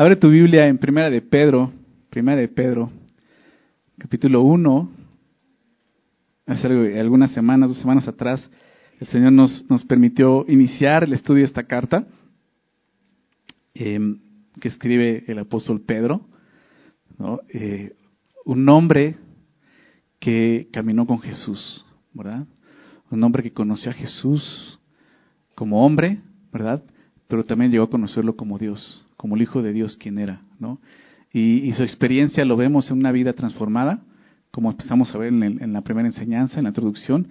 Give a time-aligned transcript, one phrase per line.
[0.00, 1.72] Abre tu Biblia en Primera de Pedro,
[2.08, 2.88] Primera de Pedro,
[3.98, 4.90] capítulo 1.
[6.46, 8.48] Hace algunas semanas, dos semanas atrás,
[9.00, 12.06] el Señor nos, nos permitió iniciar el estudio de esta carta
[13.74, 14.20] em,
[14.60, 16.20] que escribe el apóstol Pedro.
[17.48, 17.96] Eh,
[18.44, 19.16] un hombre
[20.20, 22.46] que caminó con Jesús, ¿verdad?
[23.10, 24.78] Un hombre que conoció a Jesús
[25.56, 26.20] como hombre,
[26.52, 26.84] ¿verdad?
[27.26, 30.78] Pero también llegó a conocerlo como Dios, como el Hijo de Dios, quien era, ¿no?
[31.30, 34.00] Y, su experiencia lo vemos en una vida transformada,
[34.50, 37.28] como empezamos a ver en, la primera enseñanza, en la introducción,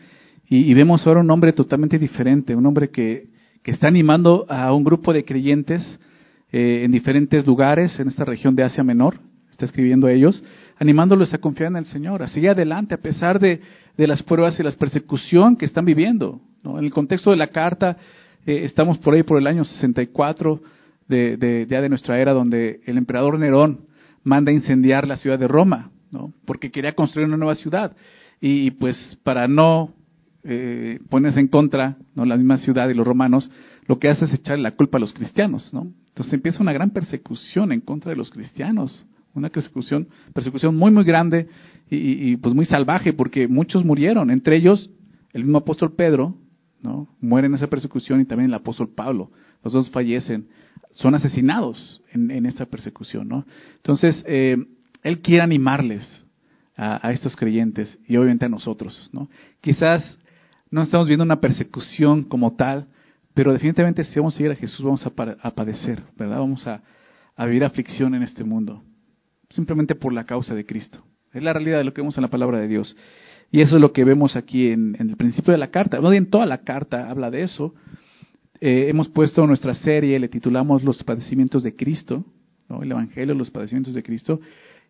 [0.48, 3.30] y, vemos ahora un hombre totalmente diferente, un hombre que,
[3.64, 6.00] que está animando a un grupo de creyentes
[6.52, 9.20] eh, en diferentes lugares en esta región de Asia Menor,
[9.50, 10.44] está escribiendo a ellos,
[10.78, 13.62] animándolos a confiar en el Señor, a seguir adelante a pesar de,
[13.98, 16.40] las pruebas y la persecución que están viviendo.
[16.64, 17.98] En el contexto de la carta,
[18.46, 20.62] eh, estamos por ahí por el año 64
[21.08, 23.82] de, de, ya de nuestra era, donde el emperador Nerón
[24.24, 26.34] manda incendiar la ciudad de Roma, ¿no?
[26.46, 27.96] porque quería construir una nueva ciudad.
[28.40, 29.94] Y pues para no
[30.44, 32.26] eh, ponerse en contra, ¿no?
[32.26, 33.50] la misma ciudad y los romanos,
[33.88, 35.74] lo que hace es echarle la culpa a los cristianos.
[35.74, 35.92] ¿no?
[36.10, 39.06] Entonces empieza una gran persecución en contra de los cristianos
[39.38, 41.48] una persecución, persecución muy, muy grande
[41.90, 44.90] y, pues muy salvaje, porque muchos murieron, entre ellos
[45.34, 46.36] el mismo apóstol Pedro,
[46.82, 47.08] ¿no?
[47.22, 49.32] Muere en esa persecución y también el apóstol Pablo.
[49.64, 50.48] Los dos fallecen,
[50.98, 53.46] son asesinados en, esa persecución, ¿no?
[53.78, 54.58] Entonces, eh,
[55.04, 56.26] él quiere animarles
[56.76, 59.30] a, estos creyentes y obviamente a nosotros, ¿no?
[59.62, 60.18] Quizás
[60.70, 62.88] no estamos viendo una persecución como tal,
[63.34, 65.10] pero definitivamente si vamos a seguir a Jesús vamos a,
[65.56, 66.40] padecer, ¿verdad?
[66.40, 66.82] Vamos a,
[67.36, 68.84] a vivir aflicción en este mundo
[69.50, 71.04] simplemente por la causa de Cristo.
[71.34, 72.96] Es la realidad de lo que vemos en la palabra de Dios.
[73.52, 76.00] Y eso es lo que vemos aquí en, el principio de la carta.
[76.00, 77.74] No, en toda la carta habla de eso.
[78.60, 82.26] Eh, hemos puesto nuestra serie, le titulamos Los padecimientos de Cristo,
[82.82, 84.40] el Evangelio, los padecimientos de Cristo.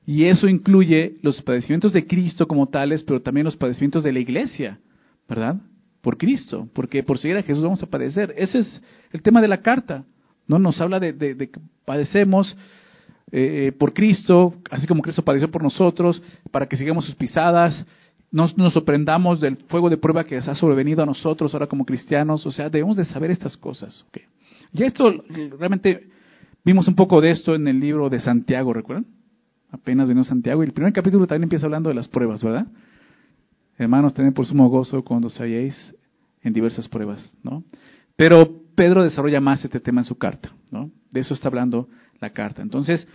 [0.05, 4.19] Y eso incluye los padecimientos de Cristo como tales, pero también los padecimientos de la
[4.19, 4.79] iglesia,
[5.27, 5.57] ¿verdad?
[6.01, 8.33] Por Cristo, porque por seguir a Jesús vamos a padecer.
[8.37, 8.81] Ese es
[9.11, 10.05] el tema de la carta.
[10.47, 10.59] ¿no?
[10.59, 12.55] Nos habla de, que padecemos
[13.31, 16.21] eh, por Cristo, así como Cristo padeció por nosotros,
[16.51, 17.85] para que sigamos sus pisadas,
[18.31, 22.45] no nos sorprendamos del fuego de prueba que ha sobrevenido a nosotros ahora como cristianos,
[22.45, 24.05] o sea, debemos de saber estas cosas.
[24.09, 24.23] Okay.
[24.73, 25.23] Y esto,
[25.57, 26.09] realmente,
[26.63, 29.05] vimos un poco de esto en el libro de Santiago, ¿recuerdan?
[29.71, 32.67] Apenas vino Santiago, y el primer capítulo también empieza hablando de las pruebas, ¿verdad?
[33.77, 35.95] Hermanos, tened por sumo gozo cuando os halléis
[36.41, 37.63] en diversas pruebas, ¿no?
[38.15, 40.91] Pero Pedro desarrolla más este tema en su carta, ¿no?
[41.11, 41.87] De eso está hablando
[42.19, 42.61] la carta.
[42.61, 43.07] Entonces,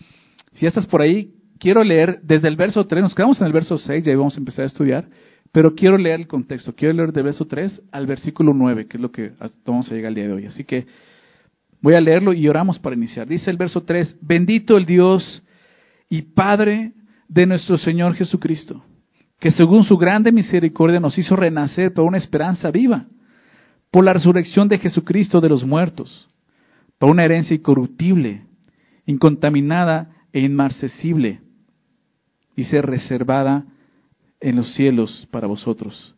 [0.53, 3.79] si estás por ahí, quiero leer desde el verso 3, nos quedamos en el verso
[3.79, 5.09] 6, ya vamos a empezar a estudiar,
[5.53, 9.01] pero quiero leer el contexto, quiero leer del verso 3 al versículo 9, que es
[9.01, 9.31] lo que
[9.65, 10.47] vamos a llegar al día de hoy.
[10.47, 10.87] Así que
[11.81, 13.29] voy a leerlo y oramos para iniciar.
[13.29, 15.45] Dice el verso 3, bendito el Dios
[16.09, 16.95] y Padre
[17.29, 18.85] de nuestro Señor Jesucristo,
[19.39, 23.07] que según su grande misericordia nos hizo renacer para una esperanza viva,
[23.93, 26.29] por la resurrección de Jesucristo de los muertos,
[26.99, 28.47] para una herencia incorruptible
[29.07, 31.42] incontaminada e inmarcesible,
[32.57, 33.65] dice reservada
[34.41, 36.15] en los cielos para vosotros,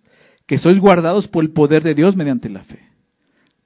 [0.47, 2.81] que sois guardados por el poder de Dios mediante la fe,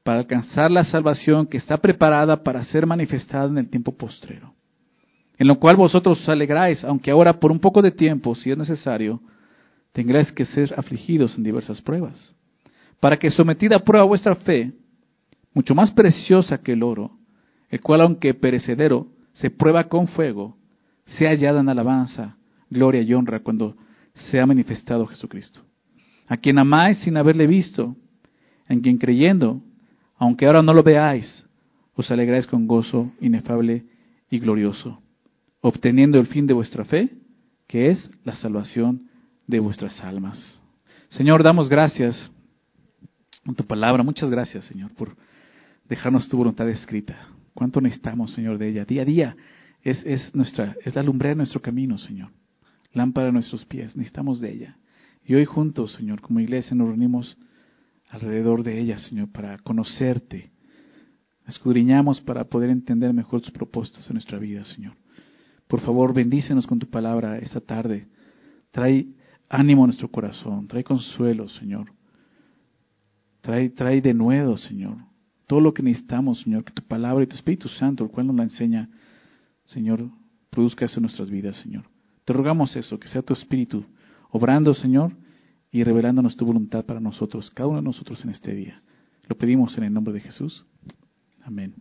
[0.03, 4.55] para alcanzar la salvación que está preparada para ser manifestada en el tiempo postrero,
[5.39, 8.59] en lo cual vosotros os alegráis, aunque ahora por un poco de tiempo, si es
[8.59, 9.21] necesario,
[9.93, 12.35] tengáis que ser afligidos en diversas pruebas,
[13.01, 14.73] para que sometida a prueba vuestra fe,
[15.55, 17.13] mucho más preciosa que el oro,
[17.71, 20.57] el cual aunque perecedero, se prueba con fuego,
[21.05, 22.38] sea hallada en alabanza,
[22.71, 23.77] gloria y honra cuando
[24.31, 25.61] sea manifestado Jesucristo.
[26.27, 27.97] A quien amáis sin haberle visto,
[28.69, 29.63] en quien creyendo,
[30.17, 31.47] aunque ahora no lo veáis,
[31.95, 33.85] os alegráis con gozo inefable
[34.31, 35.01] y glorioso,
[35.61, 37.11] obteniendo el fin de vuestra fe,
[37.67, 39.09] que es la salvación
[39.47, 40.63] de vuestras almas.
[41.09, 42.31] Señor, damos gracias
[43.45, 44.03] por tu palabra.
[44.03, 45.17] Muchas gracias, Señor, por
[45.89, 47.29] dejarnos tu voluntad escrita.
[47.55, 48.85] ¿Cuánto necesitamos, Señor, de ella?
[48.85, 49.37] Día a día
[49.83, 52.31] es, es, nuestra, es la lumbre de nuestro camino, Señor.
[52.93, 54.79] Lámpara a nuestros pies, necesitamos de ella.
[55.25, 57.37] Y hoy juntos, Señor, como iglesia nos reunimos
[58.09, 60.51] alrededor de ella, Señor, para conocerte.
[61.47, 64.95] Escudriñamos para poder entender mejor tus propósitos en nuestra vida, Señor.
[65.67, 68.09] Por favor, bendícenos con tu palabra esta tarde.
[68.71, 69.07] Trae
[69.49, 71.93] ánimo a nuestro corazón, trae consuelo, Señor.
[73.41, 74.97] Trae, trae de nuevo, Señor,
[75.47, 78.37] todo lo que necesitamos, Señor, que tu palabra y tu Espíritu Santo, el cual nos
[78.37, 78.89] la enseña,
[79.65, 80.11] Señor,
[80.51, 81.85] produzca eso en nuestras vidas, Señor.
[82.29, 83.87] Te rogamos eso, que sea tu Espíritu
[84.29, 85.13] obrando, Señor,
[85.73, 88.83] y revelándonos tu voluntad para nosotros, cada uno de nosotros en este día.
[89.29, 90.67] Lo pedimos en el nombre de Jesús.
[91.43, 91.73] Amén.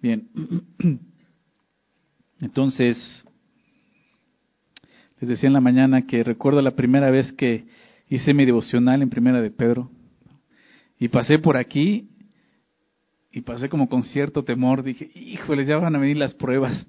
[0.00, 0.30] Bien.
[2.40, 3.26] Entonces,
[5.20, 7.66] les decía en la mañana que recuerdo la primera vez que
[8.08, 9.90] hice mi devocional en Primera de Pedro
[10.98, 12.08] y pasé por aquí
[13.30, 14.82] y pasé como con cierto temor.
[14.82, 16.86] Dije, híjoles, ya van a venir las pruebas.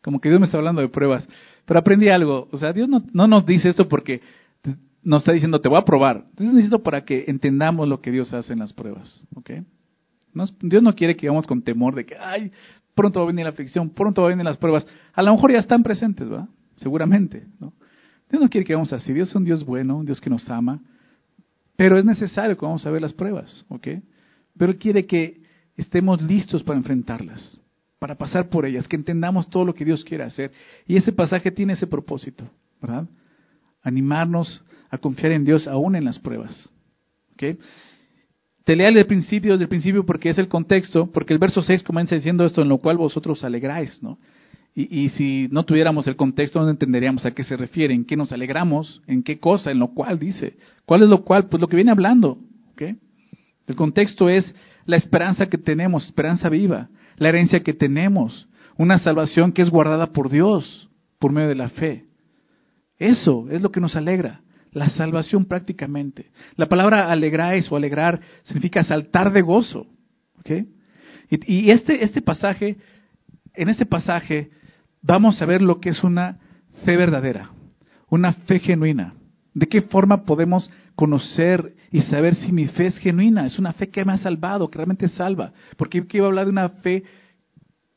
[0.00, 1.26] Como que Dios me está hablando de pruebas.
[1.66, 2.48] Pero aprendí algo.
[2.50, 4.22] O sea, Dios no, no nos dice esto porque
[5.02, 6.24] nos está diciendo, te voy a probar.
[6.30, 9.24] Entonces necesito para que entendamos lo que Dios hace en las pruebas.
[9.34, 9.50] ¿ok?
[10.60, 12.50] Dios no quiere que vamos con temor de que, ay,
[12.94, 14.86] pronto va a venir la aflicción, pronto va a venir las pruebas.
[15.12, 16.28] A lo mejor ya están presentes.
[16.76, 17.46] Seguramente.
[17.60, 17.72] ¿no?
[18.30, 19.12] Dios no quiere que vamos así.
[19.12, 20.80] Dios es un Dios bueno, un Dios que nos ama.
[21.76, 23.88] Pero es necesario que vamos a ver las pruebas, ¿ok?
[24.56, 25.42] Pero Él quiere que
[25.76, 27.60] estemos listos para enfrentarlas,
[27.98, 30.52] para pasar por ellas, que entendamos todo lo que Dios quiere hacer.
[30.86, 32.48] Y ese pasaje tiene ese propósito,
[32.80, 33.06] ¿verdad?
[33.82, 36.68] Animarnos a confiar en Dios aún en las pruebas.
[37.34, 37.58] ¿ok?
[38.64, 41.82] Te lea el principio, desde el principio, porque es el contexto, porque el verso 6
[41.82, 44.18] comienza diciendo esto, en lo cual vosotros alegráis, ¿no?
[44.74, 48.14] Y, y, si no tuviéramos el contexto, no entenderíamos a qué se refiere, en qué
[48.14, 50.56] nos alegramos, en qué cosa, en lo cual dice.
[50.84, 51.48] ¿Cuál es lo cual?
[51.48, 52.36] Pues lo que viene hablando.
[52.72, 52.96] ¿okay?
[53.66, 54.54] El contexto es
[54.84, 60.08] la esperanza que tenemos, esperanza viva, la herencia que tenemos, una salvación que es guardada
[60.08, 62.04] por Dios por medio de la fe.
[62.98, 64.40] Eso es lo que nos alegra,
[64.72, 66.30] la salvación prácticamente.
[66.56, 69.86] La palabra alegráis o alegrar significa saltar de gozo.
[70.40, 70.66] ¿okay?
[71.30, 72.76] Y, y este, este pasaje,
[73.54, 74.50] en este pasaje,
[75.02, 76.38] vamos a ver lo que es una
[76.84, 77.50] fe verdadera,
[78.08, 79.14] una fe genuina.
[79.54, 83.46] ¿De qué forma podemos conocer y saber si mi fe es genuina?
[83.46, 85.52] Es una fe que me ha salvado, que realmente salva.
[85.76, 87.04] Porque aquí iba a hablar de una fe,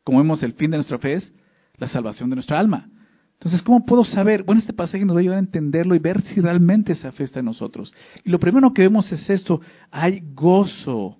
[0.04, 1.34] como vemos, el fin de nuestra fe es
[1.78, 2.90] la salvación de nuestra alma.
[3.34, 4.44] Entonces, ¿cómo puedo saber?
[4.44, 7.24] Bueno, este pasaje nos va a ayudar a entenderlo y ver si realmente esa fe
[7.24, 7.94] está en nosotros.
[8.26, 11.18] Y lo primero que vemos es esto, hay gozo.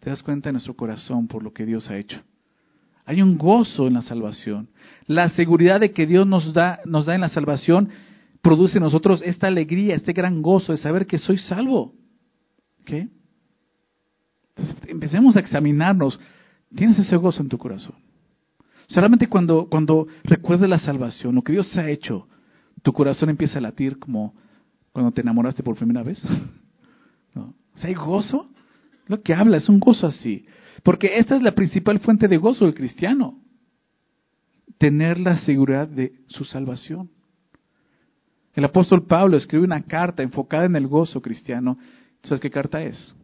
[0.00, 2.22] ¿Te das cuenta en nuestro corazón por lo que Dios ha hecho?
[3.04, 4.70] Hay un gozo en la salvación.
[5.06, 7.90] La seguridad de que Dios nos da, nos da en la salvación
[8.44, 11.94] produce en nosotros esta alegría, este gran gozo de saber que soy salvo.
[12.84, 13.08] ¿Qué?
[14.86, 16.20] empecemos a examinarnos.
[16.76, 17.96] ¿Tienes ese gozo en tu corazón?
[18.86, 20.06] Solamente cuando, cuando
[20.68, 22.28] la salvación, lo que Dios ha hecho,
[22.82, 24.34] tu corazón empieza a latir como
[24.92, 26.22] cuando te enamoraste por primera vez.
[27.34, 27.54] ¿No?
[27.82, 28.50] hay gozo.
[29.06, 30.46] Lo que habla es un gozo así.
[30.82, 33.40] Porque esta es la principal fuente de gozo del cristiano.
[34.76, 37.10] Tener la seguridad de su salvación.
[38.54, 41.76] El apóstol Pablo escribe una carta enfocada en el gozo cristiano.
[42.22, 43.14] ¿Sabes qué carta es?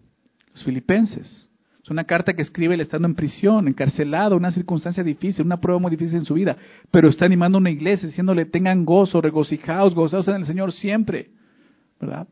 [0.53, 1.49] Los filipenses.
[1.83, 5.81] Es una carta que escribe él estando en prisión, encarcelado, una circunstancia difícil, una prueba
[5.81, 6.57] muy difícil en su vida.
[6.91, 11.31] Pero está animando a una iglesia diciéndole, tengan gozo, regocijaos, gozaos en el Señor siempre.
[12.01, 12.29] ¿Verdad?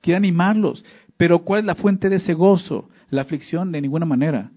[0.00, 0.84] Quiere animarlos.
[1.16, 2.88] Pero ¿cuál es la fuente de ese gozo?
[3.10, 4.50] La aflicción de ninguna manera.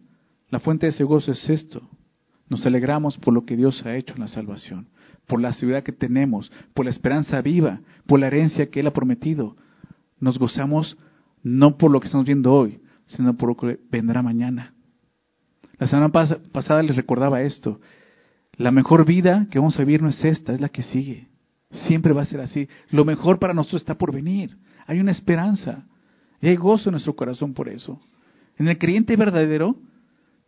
[0.50, 1.82] La fuente de ese gozo es esto.
[2.50, 4.88] Nos alegramos por lo que Dios ha hecho en la salvación,
[5.28, 8.94] por la seguridad que tenemos, por la esperanza viva, por la herencia que Él ha
[8.94, 9.56] prometido.
[10.20, 10.98] Nos gozamos
[11.44, 14.74] no por lo que estamos viendo hoy, sino por lo que vendrá mañana.
[15.78, 16.12] La semana
[16.52, 17.80] pasada les recordaba esto.
[18.58, 21.28] La mejor vida que vamos a vivir no es esta, es la que sigue.
[21.88, 22.68] Siempre va a ser así.
[22.90, 24.58] Lo mejor para nosotros está por venir.
[24.86, 25.86] Hay una esperanza.
[26.42, 28.00] Y hay gozo en nuestro corazón por eso.
[28.58, 29.76] En el creyente verdadero,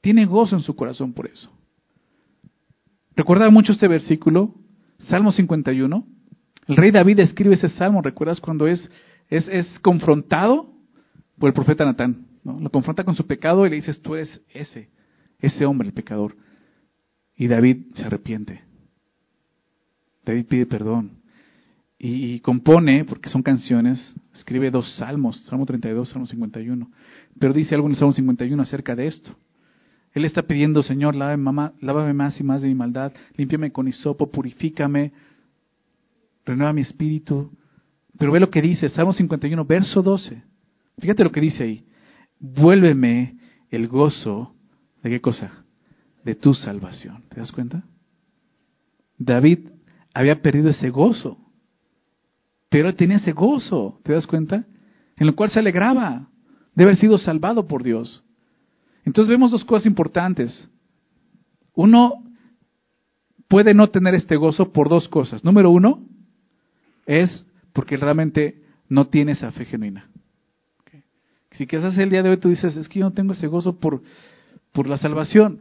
[0.01, 1.51] tiene gozo en su corazón por eso.
[3.15, 4.53] Recuerda mucho este versículo,
[5.09, 6.05] Salmo 51.
[6.67, 8.89] El rey David escribe ese salmo, ¿recuerdas cuando es,
[9.29, 10.73] es, es confrontado
[11.37, 12.27] por el profeta Natán?
[12.43, 12.59] ¿no?
[12.59, 14.89] Lo confronta con su pecado y le dices, tú eres ese,
[15.39, 16.35] ese hombre, el pecador.
[17.35, 18.61] Y David se arrepiente.
[20.25, 21.23] David pide perdón.
[21.97, 26.91] Y, y, compone, porque son canciones, escribe dos salmos, Salmo 32, Salmo 51.
[27.39, 29.35] Pero dice algo en el Salmo 51 acerca de esto.
[30.13, 35.11] Él está pidiendo, Señor, lávame, más y más de mi maldad, límpiame con hisopo, purifícame,
[36.45, 37.51] renueva mi espíritu.
[38.17, 40.43] Pero ve lo que dice, Salmo 51, verso 12.
[40.99, 41.85] Fíjate lo que dice ahí.
[42.39, 43.37] Vuélveme
[43.71, 44.53] el gozo
[45.01, 45.65] de qué cosa?
[46.23, 47.23] De tu salvación.
[47.29, 47.83] ¿Te das cuenta?
[49.17, 49.69] David
[50.13, 51.39] había perdido ese gozo,
[52.69, 54.65] pero tenía ese gozo, ¿te das cuenta?
[55.15, 56.29] En lo cual se alegraba
[56.75, 58.23] de haber sido salvado por Dios.
[59.05, 60.69] Entonces vemos dos cosas importantes.
[61.73, 62.23] Uno
[63.47, 65.43] puede no tener este gozo por dos cosas.
[65.43, 66.03] Número uno
[67.05, 70.09] es porque realmente no tiene esa fe genuina.
[71.51, 73.77] Si quizás el día de hoy tú dices, es que yo no tengo ese gozo
[73.79, 74.01] por,
[74.71, 75.59] por la salvación,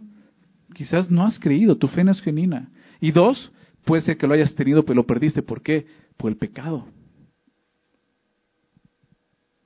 [0.75, 2.70] quizás no has creído, tu fe no es genuina.
[3.00, 3.52] Y dos,
[3.84, 5.42] puede ser que lo hayas tenido pero lo perdiste.
[5.42, 5.87] ¿Por qué?
[6.16, 6.87] Por el pecado.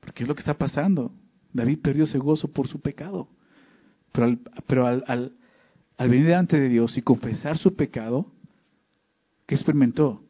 [0.00, 1.12] Porque es lo que está pasando.
[1.52, 3.28] David perdió ese gozo por su pecado.
[4.16, 5.04] Pero al, pero al,
[5.98, 8.32] al, venir delante de Dios y confesar su pecado,
[9.46, 10.22] ¿Qué experimentó?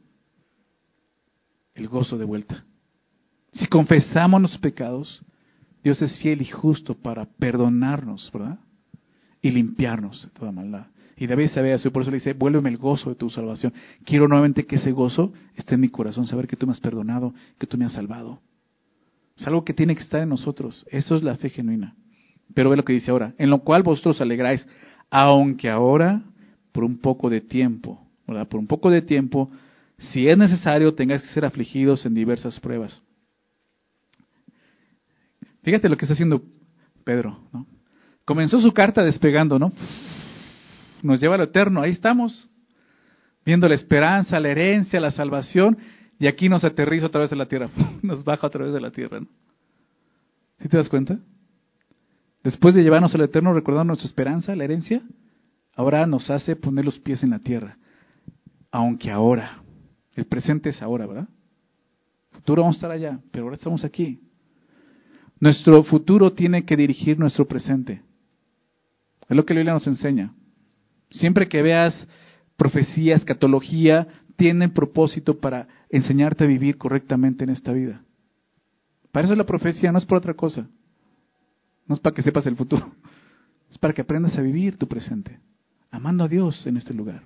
[1.74, 2.64] El gozo de vuelta.
[3.52, 5.22] Si confesamos los pecados,
[5.82, 8.58] Dios es fiel y justo para perdonarnos, ¿verdad?
[9.40, 10.88] Y limpiarnos de toda maldad.
[11.16, 13.72] Y David sabía eso, por eso le dice, vuélveme el gozo de tu salvación.
[14.04, 17.32] Quiero nuevamente que ese gozo esté en mi corazón, saber que tú me has perdonado,
[17.58, 18.42] que tú me has salvado.
[19.34, 20.84] Es algo que tiene que estar en nosotros.
[20.90, 21.94] Eso es la fe genuina.
[22.54, 24.66] Pero ve lo que dice ahora, en lo cual vosotros alegráis,
[25.10, 26.22] aunque ahora,
[26.72, 28.48] por un poco de tiempo, ¿verdad?
[28.48, 29.50] Por un poco de tiempo,
[29.98, 33.00] si es necesario, tengáis que ser afligidos en diversas pruebas.
[35.62, 36.42] Fíjate lo que está haciendo
[37.04, 37.38] Pedro.
[38.24, 39.72] Comenzó su carta despegando, ¿no?
[41.02, 42.48] Nos lleva al eterno, ahí estamos,
[43.44, 45.78] viendo la esperanza, la herencia, la salvación,
[46.18, 47.68] y aquí nos aterriza otra vez en la tierra,
[48.02, 49.26] nos baja otra vez de la tierra, ¿no?
[50.60, 51.18] ¿Sí te das cuenta?
[52.46, 55.02] Después de llevarnos al eterno, recordando nuestra esperanza, la herencia,
[55.74, 57.76] ahora nos hace poner los pies en la tierra.
[58.70, 59.64] Aunque ahora,
[60.14, 61.28] el presente es ahora, ¿verdad?
[62.30, 64.20] Futuro vamos a estar allá, pero ahora estamos aquí.
[65.40, 68.02] Nuestro futuro tiene que dirigir nuestro presente.
[69.28, 70.32] Es lo que la Biblia nos enseña.
[71.10, 72.06] Siempre que veas
[72.56, 78.02] profecía, escatología, tiene propósito para enseñarte a vivir correctamente en esta vida.
[79.10, 80.68] Para eso es la profecía, no es por otra cosa.
[81.86, 82.92] No es para que sepas el futuro.
[83.68, 85.40] Es para que aprendas a vivir tu presente,
[85.90, 87.24] amando a Dios en este lugar.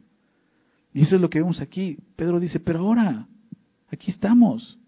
[0.95, 1.99] Y eso es lo que vemos aquí.
[2.17, 3.27] Pedro dice, pero ahora,
[3.93, 4.79] aquí estamos.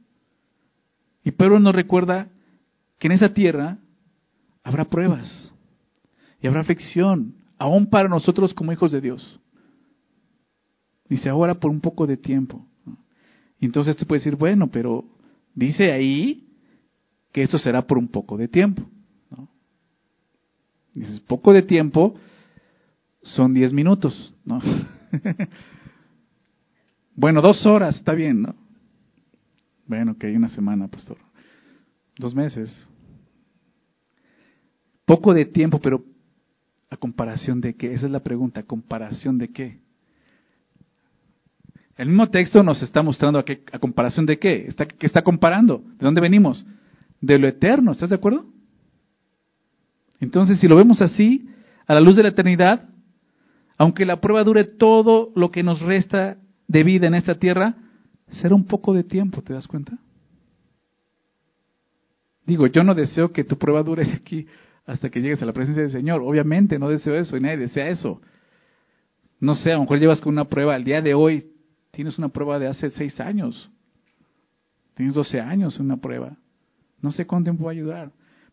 [1.23, 2.29] Y Pedro nos recuerda
[2.99, 3.77] que en esa tierra
[4.65, 5.53] habrá pruebas
[6.41, 9.39] y habrá aflicción, aún para nosotros como hijos de Dios.
[11.09, 12.67] Dice, ahora por un poco de tiempo.
[13.61, 15.05] Y entonces tú puedes decir, bueno, pero
[15.55, 16.49] dice ahí
[17.31, 18.83] que eso será por un poco de tiempo.
[20.95, 22.15] Dices, poco de tiempo
[23.23, 24.61] son diez minutos, ¿no?
[27.15, 28.55] bueno, dos horas, está bien, ¿no?
[29.87, 31.19] Bueno, que hay una semana, pastor.
[32.19, 32.89] Dos meses.
[35.05, 36.05] Poco de tiempo, pero
[36.91, 37.95] a comparación de qué?
[37.95, 39.81] Esa es la pregunta, ¿a comparación de qué?
[41.97, 44.67] El mismo texto nos está mostrando a, a comparación de qué.
[44.67, 45.83] Está, ¿Qué está comparando?
[45.99, 46.67] ¿De dónde venimos?
[47.21, 48.47] De lo eterno, ¿estás de acuerdo?
[50.23, 51.49] Entonces, si lo vemos así,
[51.85, 52.89] a la luz de la eternidad,
[53.77, 56.39] aunque la prueba dure todo lo que nos resta
[56.69, 57.75] de vida en esta tierra,
[58.29, 59.99] será un poco de tiempo, ¿te das cuenta?
[62.47, 64.47] Digo, yo no deseo que tu prueba dure aquí
[64.87, 66.23] hasta que llegues a la presencia del Señor.
[66.23, 68.21] Obviamente no deseo eso y nadie desea eso.
[69.41, 71.51] No sé, a lo mejor llevas con una prueba al día de hoy,
[71.91, 73.73] tienes una prueba de hace seis años,
[74.95, 76.37] tienes doce años una prueba.
[77.01, 78.13] No sé cuánto tiempo va a ayudar,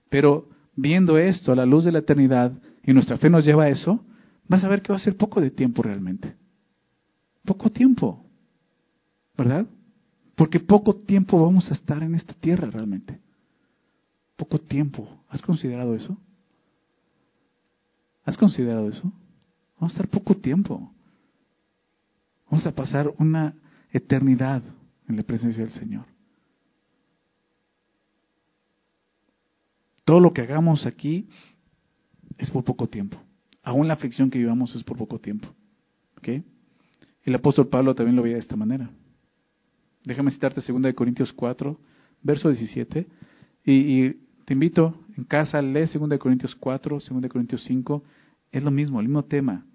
[0.10, 0.50] pero
[0.82, 4.04] viendo esto a la luz de la eternidad y nuestra fe nos lleva a eso,
[4.48, 6.36] vas a ver que va a ser poco de tiempo realmente.
[7.46, 8.26] Poco tiempo,
[9.38, 9.66] ¿verdad?
[10.36, 13.20] Porque poco tiempo vamos a estar en esta tierra realmente.
[14.38, 15.24] Poco tiempo.
[15.30, 16.18] ¿Has considerado eso?
[18.24, 19.12] ¿Has considerado eso?
[19.80, 20.94] Vamos a estar poco tiempo.
[22.50, 23.56] Vamos a pasar una
[23.92, 24.64] eternidad
[25.08, 26.06] en la presencia del Señor.
[30.10, 31.30] Todo lo que hagamos aquí
[32.40, 33.22] es por poco tiempo.
[33.62, 35.48] Aún la aflicción que vivamos es por poco tiempo.
[36.24, 38.90] El apóstol Pablo también lo veía de esta manera.
[40.04, 41.80] Déjame citarte 2 Corintios 4,
[42.24, 43.06] verso 17.
[43.66, 48.04] Y, y, te invito en casa, lee 2 Corintios 4, 2 Corintios 5.
[48.52, 49.68] Es lo mismo, el mismo tema.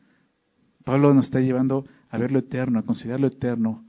[0.83, 3.85] Pablo nos está llevando a ver lo eterno, a considerar lo eterno.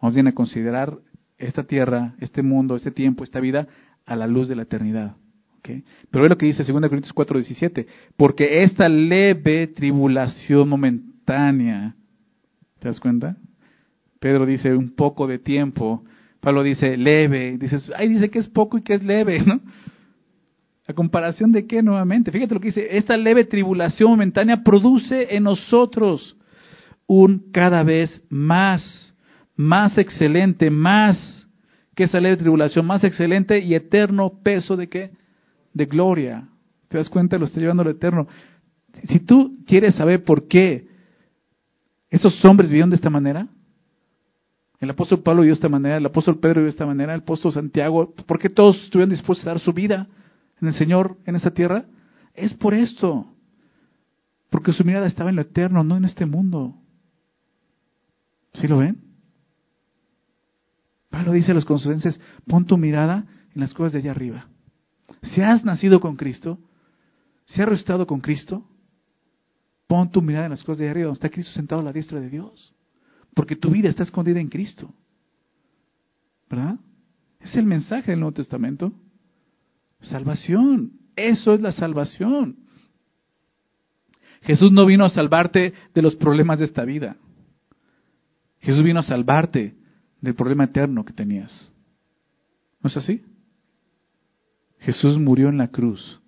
[0.00, 1.00] Vamos bien a considerar
[1.38, 3.66] esta tierra, este mundo, este tiempo, esta vida
[4.06, 5.16] a la luz de la eternidad.
[5.62, 7.86] Pero ve lo que dice 2 Corintios 4, 17.
[8.16, 11.94] Porque esta leve tribulación momentánea,
[12.80, 13.36] ¿te das cuenta?
[14.18, 16.04] Pedro dice un poco de tiempo.
[16.40, 17.56] Pablo dice leve.
[17.58, 19.60] Dices, ay, dice que es poco y que es leve, ¿no?
[20.86, 22.32] ¿A comparación de qué nuevamente?
[22.32, 22.88] Fíjate lo que dice.
[22.96, 26.36] Esta leve tribulación momentánea produce en nosotros
[27.06, 29.16] un cada vez más,
[29.54, 31.48] más excelente, más
[31.94, 35.10] que esa leve tribulación, más excelente y eterno peso de qué?
[35.72, 36.48] De gloria.
[36.88, 37.38] ¿Te das cuenta?
[37.38, 38.28] Lo está llevando al eterno.
[39.04, 40.88] Si tú quieres saber por qué
[42.10, 43.48] esos hombres vivieron de esta manera,
[44.80, 47.20] el apóstol Pablo vivió de esta manera, el apóstol Pedro vivió de esta manera, el
[47.20, 50.08] apóstol Santiago, ¿por qué todos estuvieron dispuestos a dar su vida
[50.60, 51.86] en el Señor, en esta tierra?
[52.34, 53.26] Es por esto.
[54.50, 56.74] Porque su mirada estaba en lo eterno, no en este mundo.
[58.54, 59.00] ¿Sí lo ven?
[61.10, 63.24] Pablo dice a los consulenses, pon tu mirada
[63.54, 64.48] en las cosas de allá arriba.
[65.22, 66.58] Si has nacido con Cristo,
[67.46, 68.64] si has resucitado con Cristo,
[69.86, 72.20] pon tu mirada en las cosas de arriba, donde está Cristo sentado a la diestra
[72.20, 72.74] de Dios.
[73.34, 74.92] Porque tu vida está escondida en Cristo.
[76.48, 76.76] ¿Verdad?
[77.40, 78.92] Es el mensaje del Nuevo Testamento.
[80.00, 80.92] Salvación.
[81.16, 82.56] Eso es la salvación.
[84.42, 87.16] Jesús no vino a salvarte de los problemas de esta vida.
[88.60, 89.76] Jesús vino a salvarte
[90.20, 91.72] del problema eterno que tenías.
[92.80, 93.22] ¿No es así?
[94.82, 96.20] Jesús murió en la cruz,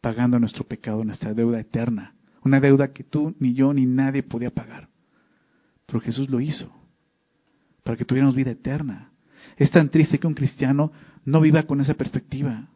[0.00, 2.14] pagando nuestro pecado, nuestra deuda eterna.
[2.44, 4.88] Una deuda que tú, ni yo, ni nadie podía pagar.
[5.86, 6.70] Pero Jesús lo hizo,
[7.82, 9.12] para que tuviéramos vida eterna.
[9.56, 10.92] Es tan triste que un cristiano
[11.24, 12.68] no viva con esa perspectiva.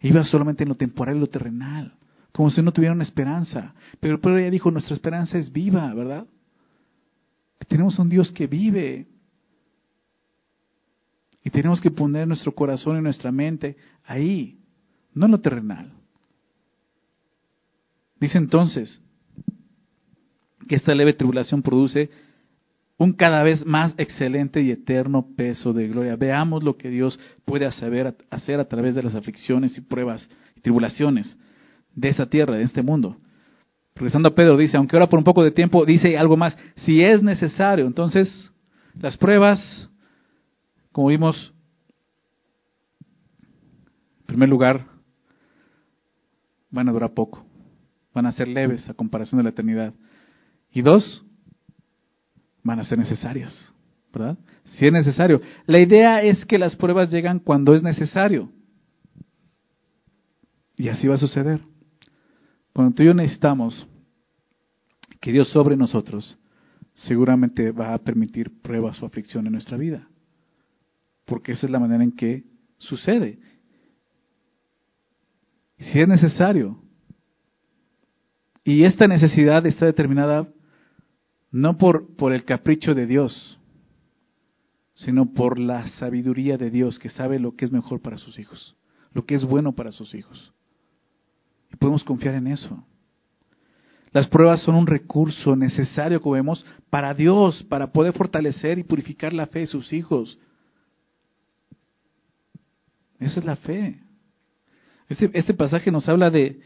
[0.00, 1.94] Viva solamente en lo temporal y lo terrenal,
[2.32, 3.74] como si no tuviera una esperanza.
[4.00, 6.26] Pero Pedro ya dijo, nuestra esperanza es viva, ¿verdad?
[7.68, 9.06] tenemos un Dios que vive.
[11.44, 14.58] Y tenemos que poner nuestro corazón y nuestra mente ahí,
[15.14, 15.92] no en lo terrenal.
[18.20, 19.00] Dice entonces
[20.68, 22.10] que esta leve tribulación produce
[22.96, 26.14] un cada vez más excelente y eterno peso de gloria.
[26.14, 31.36] Veamos lo que Dios puede hacer, a través de las aflicciones y pruebas y tribulaciones
[31.94, 33.16] de esa tierra, de este mundo.
[33.96, 37.02] Regresando a Pedro, dice, aunque ahora por un poco de tiempo, dice algo más, si
[37.02, 37.86] es necesario.
[37.86, 38.52] Entonces,
[39.00, 39.90] las pruebas,
[40.92, 41.52] como vimos,
[44.20, 44.86] en primer lugar,
[46.70, 47.44] van a durar poco,
[48.14, 49.94] van a ser leves a comparación de la eternidad.
[50.70, 51.24] Y dos,
[52.62, 53.72] van a ser necesarias,
[54.12, 54.38] ¿verdad?
[54.64, 55.40] Si es necesario.
[55.66, 58.50] La idea es que las pruebas llegan cuando es necesario.
[60.76, 61.60] Y así va a suceder.
[62.72, 63.86] Cuando tú y yo necesitamos
[65.20, 66.38] que Dios sobre nosotros,
[66.94, 70.08] seguramente va a permitir pruebas o aflicción en nuestra vida.
[71.24, 72.44] Porque esa es la manera en que
[72.78, 73.38] sucede.
[75.78, 76.82] Si es necesario,
[78.64, 80.48] y esta necesidad está determinada
[81.50, 83.58] no por, por el capricho de Dios,
[84.94, 88.76] sino por la sabiduría de Dios que sabe lo que es mejor para sus hijos,
[89.12, 90.52] lo que es bueno para sus hijos.
[91.72, 92.84] Y podemos confiar en eso.
[94.12, 99.32] Las pruebas son un recurso necesario, como vemos, para Dios, para poder fortalecer y purificar
[99.32, 100.38] la fe de sus hijos.
[103.22, 104.00] Esa es la fe.
[105.08, 106.60] Este, este pasaje nos habla de,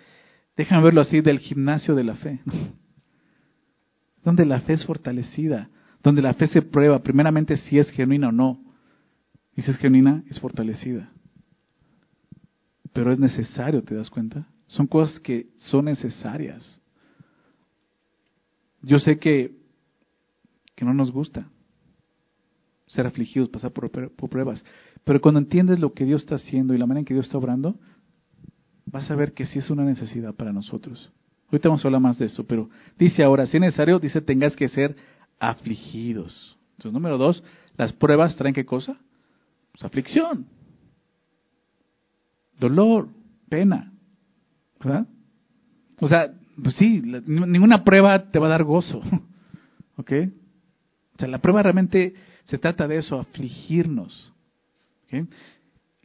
[0.57, 2.41] déjame verlo así, del gimnasio de la fe.
[4.25, 5.71] Donde la fe es fortalecida,
[6.03, 8.61] donde la fe se prueba, primeramente si es genuina o no.
[9.55, 11.11] Y si es genuina, es fortalecida.
[12.93, 14.49] Pero es necesario, ¿te das cuenta?
[14.67, 16.81] Son cosas que son necesarias.
[18.83, 19.57] Yo sé que,
[20.75, 21.49] que no nos gusta
[22.87, 24.65] ser afligidos, pasar por, por, pruebas,
[25.07, 27.39] pero cuando entiendes lo que Dios está haciendo y la manera en que Dios está
[27.39, 27.77] obrando,
[28.87, 31.13] vas a ver que sí es una necesidad para nosotros.
[31.47, 34.57] Ahorita vamos a hablar más de eso, pero dice ahora, si es necesario, dice, tengas
[34.57, 34.97] que ser
[35.39, 36.59] afligidos.
[36.73, 37.45] Entonces, número dos,
[37.77, 38.99] las pruebas traen qué cosa?
[39.71, 40.47] Pues aflicción,
[42.59, 43.09] dolor,
[43.49, 43.93] pena.
[44.81, 45.07] ¿Verdad?
[46.01, 49.03] O sea, pues sí, ninguna prueba te va a dar gozo.
[49.97, 50.13] ¿Ok?
[51.15, 54.33] O sea, la prueba realmente se trata de eso, afligirnos.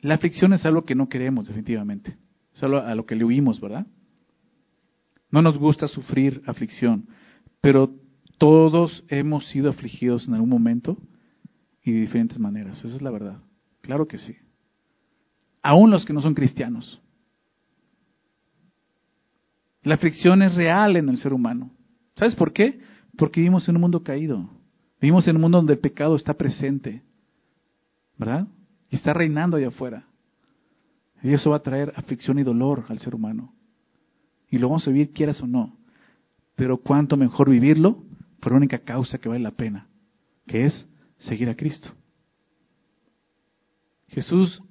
[0.02, 2.18] La aflicción es algo que no queremos, definitivamente.
[2.54, 3.88] Es algo a lo que le huimos, ¿verdad?
[5.30, 7.08] No nos gusta sufrir aflicción,
[7.62, 7.94] pero
[8.38, 10.98] todos hemos sido afligidos en algún momento
[11.84, 12.84] y de diferentes maneras.
[12.84, 13.38] Esa es la verdad.
[13.82, 14.36] Claro que sí.
[15.62, 17.02] Aún los que no son cristianos.
[19.84, 21.72] La aflicción es real en el ser humano.
[22.16, 22.80] ¿Sabes por qué?
[23.18, 24.50] Porque vivimos en un mundo caído.
[25.00, 27.02] Vivimos en un mundo donde el pecado está presente.
[28.18, 28.48] ¿Verdad?
[28.91, 30.06] Y está reinando allá afuera.
[31.23, 33.54] Y eso va a traer aflicción y dolor al ser humano.
[34.49, 35.75] Y lo vamos a vivir quieras o no.
[36.56, 38.04] Pero cuánto mejor vivirlo
[38.39, 39.88] por la única causa que vale la pena,
[40.45, 41.89] que es seguir a Cristo.
[44.10, 44.62] Jesús,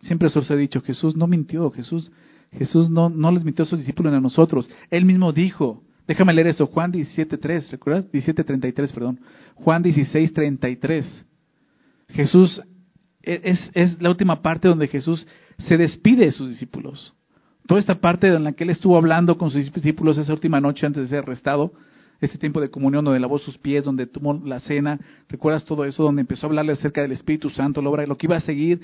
[0.00, 2.10] siempre se ha dicho, Jesús no mintió, Jesús
[2.58, 4.70] Jesús no, no les mintió a sus discípulos ni a nosotros.
[4.90, 8.10] Él mismo dijo, déjame leer esto, Juan 17.3, ¿recuerdas?
[8.12, 9.20] 17.33, perdón.
[9.54, 11.24] Juan 16.33.
[12.10, 12.62] Jesús,
[13.24, 15.26] es, es la última parte donde Jesús
[15.58, 17.14] se despide de sus discípulos.
[17.66, 20.86] Toda esta parte en la que él estuvo hablando con sus discípulos esa última noche
[20.86, 21.72] antes de ser arrestado,
[22.20, 26.02] este tiempo de comunión donde lavó sus pies, donde tomó la cena, ¿recuerdas todo eso?
[26.02, 28.80] Donde empezó a hablarle acerca del Espíritu Santo, la obra, lo que iba a seguir,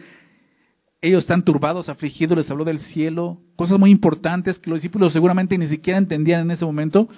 [1.03, 5.57] ellos están turbados, afligidos, les habló del cielo, cosas muy importantes que los discípulos seguramente
[5.57, 7.09] ni siquiera entendían en ese momento,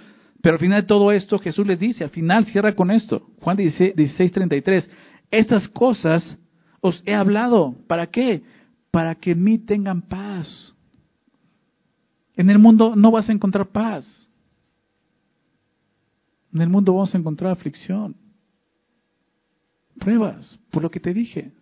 [0.41, 3.57] pero al final de todo esto Jesús les dice, al final cierra con esto, Juan
[3.57, 4.91] 16, 33,
[5.31, 6.39] estas cosas
[6.83, 8.43] os he hablado, ¿para qué?
[8.91, 10.75] Para que en mí tengan paz.
[12.35, 14.29] En el mundo no vas a encontrar paz.
[16.53, 18.15] En el mundo vamos a encontrar aflicción,
[19.99, 21.53] pruebas, por lo que te dije.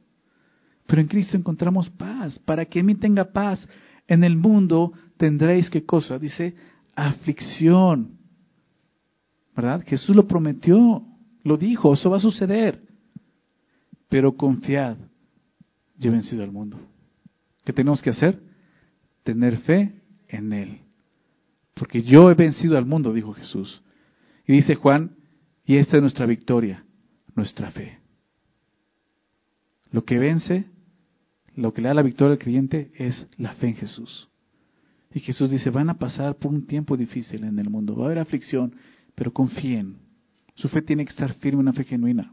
[0.87, 2.39] Pero en Cristo encontramos paz.
[2.41, 3.69] Para que en mí tenga paz,
[4.09, 6.19] en el mundo tendréis qué cosa?
[6.19, 6.57] Dice,
[6.97, 8.19] aflicción.
[9.55, 9.85] ¿Verdad?
[9.87, 11.05] Jesús lo prometió,
[11.45, 12.83] lo dijo, eso va a suceder.
[14.09, 14.97] Pero confiad,
[16.01, 16.81] yo he vencido al mundo.
[17.65, 18.43] ¿Qué tenemos que hacer?
[19.23, 19.93] Tener fe
[20.29, 20.81] en Él.
[21.75, 23.83] Porque yo he vencido al mundo, dijo Jesús.
[24.47, 25.17] Y dice Juan,
[25.65, 26.85] y esta es nuestra victoria,
[27.37, 27.99] nuestra fe.
[29.93, 30.65] Lo que vence,
[31.55, 34.29] lo que le da la victoria al creyente es la fe en Jesús.
[35.13, 38.07] Y Jesús dice, van a pasar por un tiempo difícil en el mundo, va a
[38.07, 38.75] haber aflicción,
[39.15, 39.99] pero confíen.
[40.55, 42.33] Su fe tiene que estar firme, una fe genuina.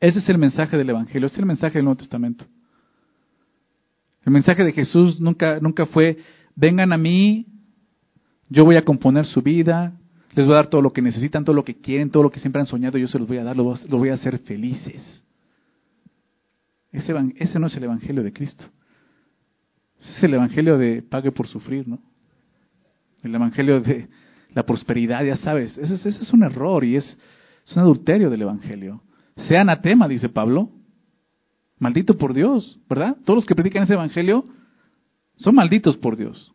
[0.00, 2.44] Ese es el mensaje del Evangelio, ese es el mensaje del Nuevo Testamento.
[4.24, 6.18] El mensaje de Jesús nunca, nunca fue,
[6.54, 7.46] vengan a mí,
[8.48, 9.92] yo voy a componer su vida,
[10.34, 12.40] les voy a dar todo lo que necesitan, todo lo que quieren, todo lo que
[12.40, 15.24] siempre han soñado, yo se los voy a dar, los voy a hacer felices.
[16.92, 18.64] Ese, ese no es el Evangelio de Cristo.
[19.98, 21.98] Ese es el Evangelio de pague por sufrir, ¿no?
[23.22, 24.08] El Evangelio de
[24.52, 25.76] la prosperidad, ya sabes.
[25.78, 27.18] Ese, ese es un error y es,
[27.66, 29.02] es un adulterio del Evangelio.
[29.36, 30.70] Sea anatema, dice Pablo.
[31.78, 33.16] Maldito por Dios, ¿verdad?
[33.24, 34.44] Todos los que predican ese Evangelio
[35.36, 36.52] son malditos por Dios.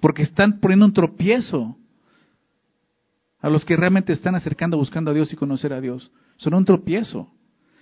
[0.00, 1.76] Porque están poniendo un tropiezo
[3.40, 6.10] a los que realmente están acercando, buscando a Dios y conocer a Dios.
[6.36, 7.30] Son un tropiezo.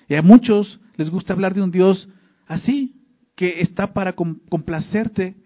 [0.08, 2.08] Y a muchos les gusta hablar de un Dios
[2.46, 2.96] así,
[3.34, 5.36] que está para complacerte.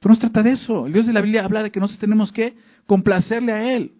[0.00, 0.86] Pero no se trata de eso.
[0.86, 3.92] El Dios de la Biblia habla de que nosotros tenemos que complacerle a Él.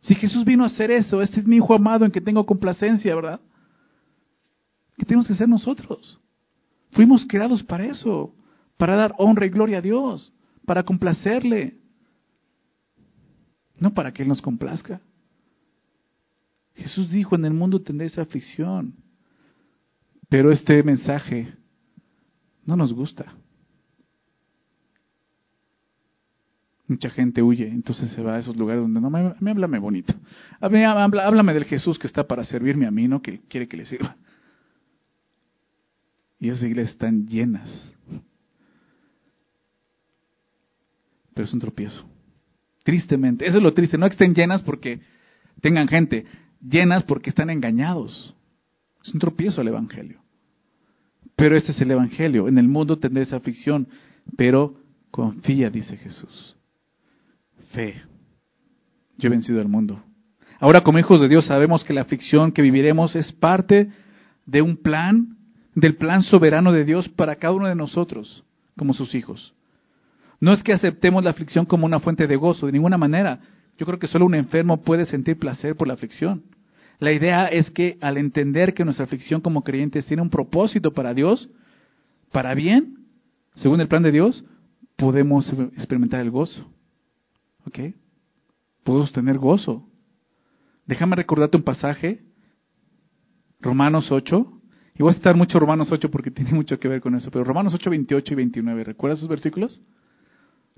[0.00, 3.14] Si Jesús vino a hacer eso, este es mi Hijo amado en que tengo complacencia,
[3.14, 3.40] ¿verdad?
[4.96, 6.18] ¿Qué tenemos que hacer nosotros?
[6.92, 8.34] Fuimos creados para eso,
[8.76, 10.32] para dar honra y gloria a Dios,
[10.64, 11.78] para complacerle,
[13.78, 15.00] no para que Él nos complazca.
[16.74, 18.94] Jesús dijo, en el mundo tendréis aflicción,
[20.28, 21.54] pero este mensaje
[22.64, 23.34] no nos gusta.
[26.88, 30.14] Mucha gente huye, entonces se va a esos lugares donde no me, me háblame bonito.
[30.60, 34.16] háblame del Jesús que está para servirme a mí, no que quiere que le sirva.
[36.38, 37.94] Y esas iglesias están llenas.
[41.34, 42.04] Pero es un tropiezo.
[42.82, 43.46] Tristemente.
[43.46, 43.98] Eso es lo triste.
[43.98, 45.00] No que estén llenas porque
[45.60, 46.24] tengan gente.
[46.60, 48.34] Llenas porque están engañados.
[49.02, 50.20] Es un tropiezo el Evangelio.
[51.36, 52.48] Pero este es el Evangelio.
[52.48, 53.88] En el mundo tendréis aflicción.
[54.36, 56.55] Pero confía, dice Jesús.
[57.72, 58.02] Fe.
[59.18, 60.02] Yo he vencido al mundo.
[60.58, 63.90] Ahora como hijos de Dios sabemos que la aflicción que viviremos es parte
[64.46, 65.36] de un plan
[65.74, 68.44] del plan soberano de Dios para cada uno de nosotros
[68.76, 69.54] como sus hijos.
[70.40, 73.40] No es que aceptemos la aflicción como una fuente de gozo, de ninguna manera.
[73.78, 76.44] Yo creo que solo un enfermo puede sentir placer por la aflicción.
[76.98, 81.12] La idea es que al entender que nuestra aflicción como creyentes tiene un propósito para
[81.12, 81.50] Dios,
[82.32, 82.98] para bien,
[83.54, 84.44] según el plan de Dios,
[84.96, 86.66] podemos experimentar el gozo.
[87.66, 87.94] ¿Ok?
[88.84, 89.88] Podemos tener gozo.
[90.86, 92.22] Déjame recordarte un pasaje,
[93.60, 94.56] Romanos 8,
[94.94, 97.30] y voy a estar mucho Romanos 8 porque tiene mucho que ver con eso.
[97.30, 99.82] Pero Romanos 8, 28 y 29, ¿recuerdas esos versículos?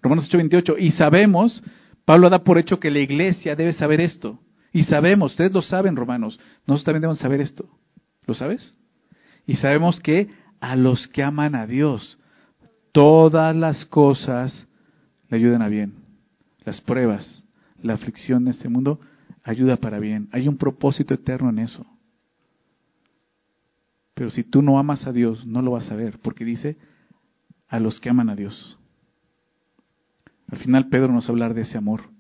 [0.01, 0.79] Romanos 8, 28.
[0.79, 1.63] Y sabemos,
[2.05, 4.41] Pablo da por hecho que la iglesia debe saber esto.
[4.73, 7.69] Y sabemos, ustedes lo saben, Romanos, nosotros también debemos saber esto.
[8.27, 8.79] ¿Lo sabes?
[9.47, 10.29] Y sabemos que
[10.61, 12.19] a los que aman a Dios,
[12.93, 14.67] todas las cosas
[15.29, 16.08] le ayudan a bien.
[16.65, 17.45] Las pruebas,
[17.83, 19.01] la aflicción de este mundo
[19.43, 20.29] ayuda para bien.
[20.33, 21.87] Hay un propósito eterno en eso.
[24.15, 26.77] Pero si tú no amas a Dios, no lo vas a ver, porque dice
[27.69, 28.79] a los que aman a Dios.
[30.51, 32.11] Al final Pedro nos va a hablar de ese amor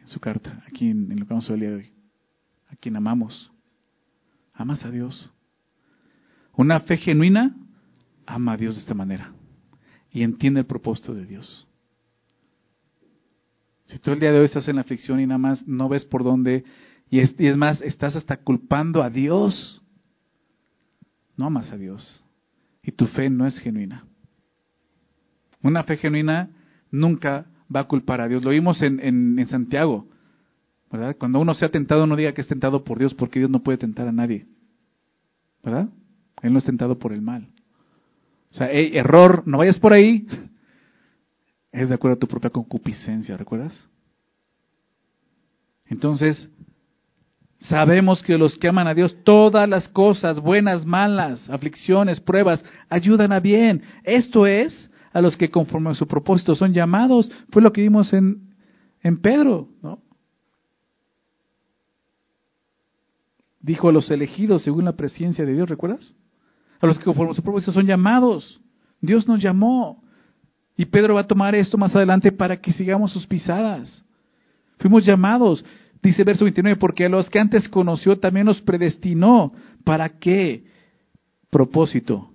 [0.00, 1.92] en su carta, aquí en, lo que vamos a ver el día de hoy.
[2.68, 3.50] A quien amamos.
[4.52, 5.30] Amas a Dios.
[6.54, 7.56] Una fe genuina
[8.26, 9.32] ama a Dios de esta manera
[10.10, 11.66] y entiende el propósito de Dios.
[13.86, 16.04] Si tú el día de hoy estás en la aflicción y nada más no ves
[16.04, 16.64] por dónde,
[17.08, 19.82] y es, más, estás hasta culpando a Dios
[21.36, 22.22] no amas a Dios
[22.82, 24.04] y tu fe no es genuina.
[25.62, 26.50] Una fe genuina
[26.90, 28.44] nunca va a culpar a Dios.
[28.44, 30.06] Lo vimos en, en, Santiago,
[30.90, 31.16] ¿verdad?
[31.18, 33.78] Cuando uno sea tentado, no diga que es tentado por Dios, porque Dios no puede
[33.78, 34.46] tentar a nadie,
[35.62, 35.88] ¿verdad?
[36.42, 37.48] Él no es tentado por el mal.
[38.50, 40.26] O sea, error, no vayas por ahí.
[41.72, 43.88] Es de acuerdo a tu propia concupiscencia, ¿recuerdas?
[45.88, 46.50] Entonces,
[47.60, 53.32] Sabemos que los que aman a Dios, todas las cosas, buenas, malas, aflicciones, pruebas, ayudan
[53.32, 53.82] a bien.
[54.04, 57.30] Esto es a los que conforme a su propósito son llamados.
[57.50, 58.54] Fue lo que vimos en,
[59.02, 60.00] en Pedro, ¿no?
[63.60, 66.14] Dijo a los elegidos según la presencia de Dios, ¿recuerdas?
[66.80, 68.60] A los que conforme su propósito son llamados.
[69.00, 70.04] Dios nos llamó.
[70.76, 74.04] Y Pedro va a tomar esto más adelante para que sigamos sus pisadas.
[74.78, 75.64] Fuimos llamados,
[76.02, 79.52] dice verso 29, porque a los que antes conoció también los predestinó.
[79.84, 80.64] ¿Para qué?
[81.50, 82.30] Propósito,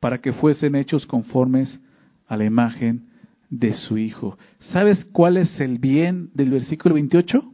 [0.00, 1.80] para que fuesen hechos conformes
[2.26, 3.06] a la imagen
[3.48, 4.36] de su Hijo.
[4.58, 7.44] ¿Sabes cuál es el bien del versículo 28?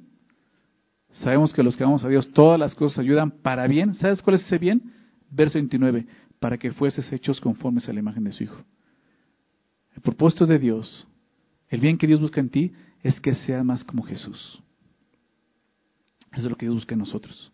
[1.12, 3.94] Sabemos que los que vamos a Dios todas las cosas ayudan para bien.
[3.94, 4.92] ¿Sabes cuál es ese bien?
[5.30, 6.06] Verso 29,
[6.38, 8.64] para que fueses hechos conformes a la imagen de su Hijo.
[9.94, 11.06] El propósito de Dios,
[11.68, 12.72] el bien que Dios busca en ti,
[13.02, 14.62] es que sea más como Jesús.
[16.32, 17.52] Eso es lo que Dios busca en nosotros.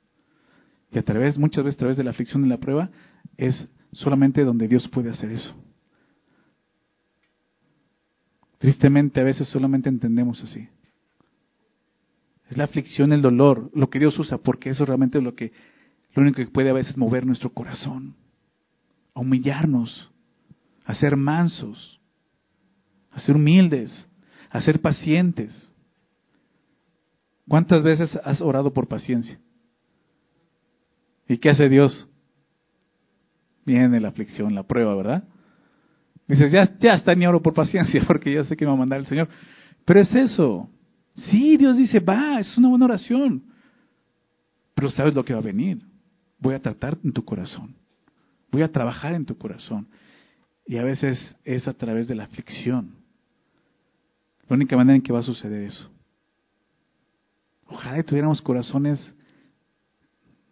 [0.90, 2.90] Y a través, muchas veces a través de la aflicción y la prueba,
[3.36, 5.54] es solamente donde Dios puede hacer eso.
[8.58, 10.68] Tristemente a veces solamente entendemos así.
[12.48, 15.52] Es la aflicción, el dolor, lo que Dios usa, porque eso realmente es lo que
[16.14, 18.16] lo único que puede a veces mover nuestro corazón,
[19.14, 20.10] humillarnos,
[20.86, 21.95] a ser mansos,
[23.16, 24.06] a ser humildes,
[24.50, 25.72] a ser pacientes.
[27.48, 29.40] ¿Cuántas veces has orado por paciencia?
[31.26, 32.06] ¿Y qué hace Dios?
[33.64, 35.24] Viene la aflicción, la prueba, ¿verdad?
[36.28, 38.80] Dices, ya, ya está ni oro por paciencia, porque ya sé que me va a
[38.80, 39.28] mandar el Señor.
[39.86, 40.68] Pero es eso.
[41.14, 43.44] Sí, Dios dice, va, es una buena oración.
[44.74, 45.80] Pero sabes lo que va a venir.
[46.38, 47.74] Voy a tratar en tu corazón.
[48.52, 49.88] Voy a trabajar en tu corazón.
[50.66, 53.05] Y a veces es a través de la aflicción.
[54.48, 55.90] La única manera en que va a suceder eso.
[57.68, 59.14] Ojalá tuviéramos corazones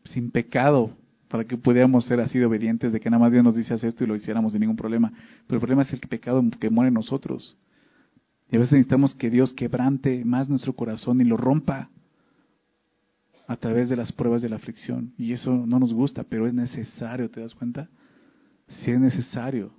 [0.04, 0.90] sin pecado
[1.28, 3.88] para que pudiéramos ser así de obedientes, de que nada más Dios nos dice hacer
[3.88, 5.12] esto y lo hiciéramos sin ningún problema.
[5.46, 7.56] Pero el problema es el pecado que muere en nosotros.
[8.50, 11.90] Y a veces necesitamos que Dios quebrante más nuestro corazón y lo rompa
[13.46, 15.12] a través de las pruebas de la aflicción.
[15.18, 17.88] Y eso no nos gusta, pero es necesario, ¿te das cuenta?
[18.68, 19.72] Si es necesario.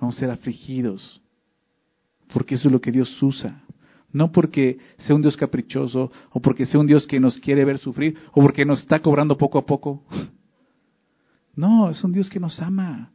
[0.00, 1.20] Vamos a ser afligidos,
[2.32, 3.62] porque eso es lo que Dios usa.
[4.12, 7.78] No porque sea un Dios caprichoso, o porque sea un Dios que nos quiere ver
[7.78, 10.04] sufrir, o porque nos está cobrando poco a poco.
[11.54, 13.10] No, es un Dios que nos ama.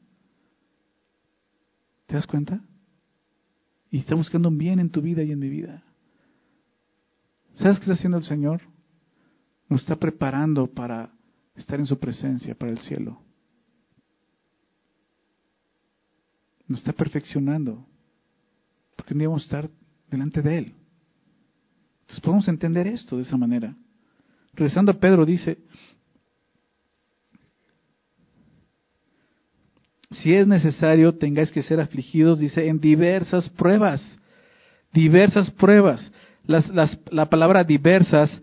[2.08, 2.60] ¿Te das cuenta?
[3.90, 5.82] Y está buscando un bien en tu vida y en mi vida.
[7.54, 8.62] ¿Sabes qué está haciendo el Señor?
[9.70, 11.14] Nos está preparando para
[11.56, 13.22] estar en su presencia, para el cielo.
[16.68, 17.88] Nos está perfeccionando.
[19.04, 19.70] Porque un estar
[20.10, 20.74] delante de Él.
[22.02, 23.76] Entonces podemos entender esto de esa manera.
[24.54, 25.58] Regresando a Pedro dice,
[30.12, 34.20] si es necesario, tengáis que ser afligidos, dice, en diversas pruebas.
[34.94, 36.12] Diversas pruebas.
[36.46, 38.42] La palabra diversas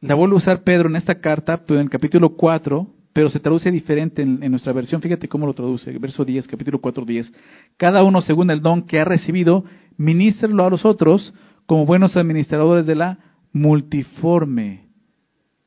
[0.00, 2.88] la vuelve a usar Pedro en esta carta, pero en el capítulo 4,
[3.20, 5.02] pero se traduce diferente en, nuestra versión.
[5.02, 7.34] Fíjate cómo lo traduce, verso 10, capítulo 4, 10.
[7.76, 9.62] Cada uno según el don que ha recibido,
[9.98, 11.34] ministrelo a los otros
[11.66, 13.18] como buenos administradores de la
[13.52, 14.86] multiforme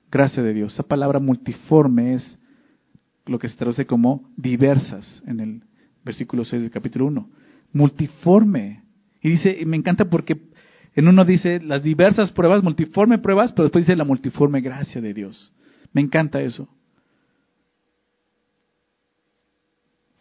[0.10, 0.74] gracia de Dios.
[0.74, 2.39] Esa palabra multiforme es
[3.28, 5.62] lo que se traduce como diversas en el
[6.04, 7.30] versículo 6 del capítulo 1.
[7.72, 8.82] Multiforme.
[9.22, 10.42] Y dice, me encanta porque
[10.96, 15.13] en uno dice las diversas pruebas, multiforme pruebas, pero después dice la multiforme gracia de
[15.13, 15.54] Dios.
[15.92, 16.68] Me encanta eso.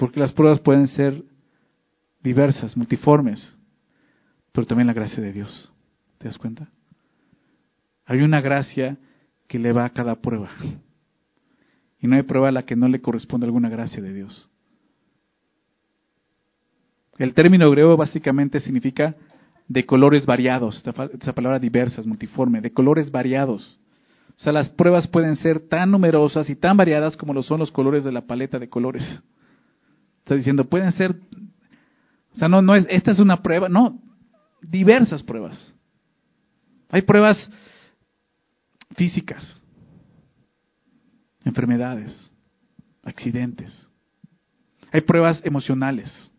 [0.02, 1.22] Porque las pruebas pueden ser
[2.24, 3.56] diversas, multiformes,
[4.50, 5.70] pero también la gracia de Dios.
[6.18, 6.68] ¿Te das cuenta?
[8.06, 8.98] Hay una gracia
[9.46, 10.48] que le va a cada prueba.
[12.00, 14.50] Y no hay prueba a la que no le corresponde alguna gracia de Dios.
[17.16, 19.14] El término griego básicamente significa
[19.68, 20.82] de colores variados,
[21.20, 23.78] esa palabra diversas, multiforme, de colores variados.
[24.30, 27.70] O sea, las pruebas pueden ser tan numerosas y tan variadas como lo son los
[27.70, 29.22] colores de la paleta de colores.
[30.22, 31.16] Está diciendo, pueden ser,
[32.32, 34.00] o sea, no, no es, esta es una prueba, no,
[34.60, 35.74] diversas pruebas.
[36.90, 37.50] Hay pruebas
[38.94, 39.60] físicas,
[41.44, 42.30] enfermedades,
[43.02, 43.88] accidentes.
[44.92, 46.30] Hay pruebas emocionales,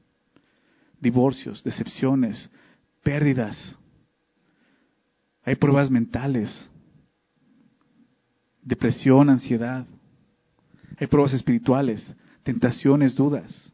[1.00, 2.50] divorcios, decepciones,
[3.02, 3.78] pérdidas.
[5.44, 6.70] Hay pruebas mentales,
[8.62, 9.86] depresión, ansiedad.
[11.00, 13.73] Hay pruebas espirituales, tentaciones, dudas.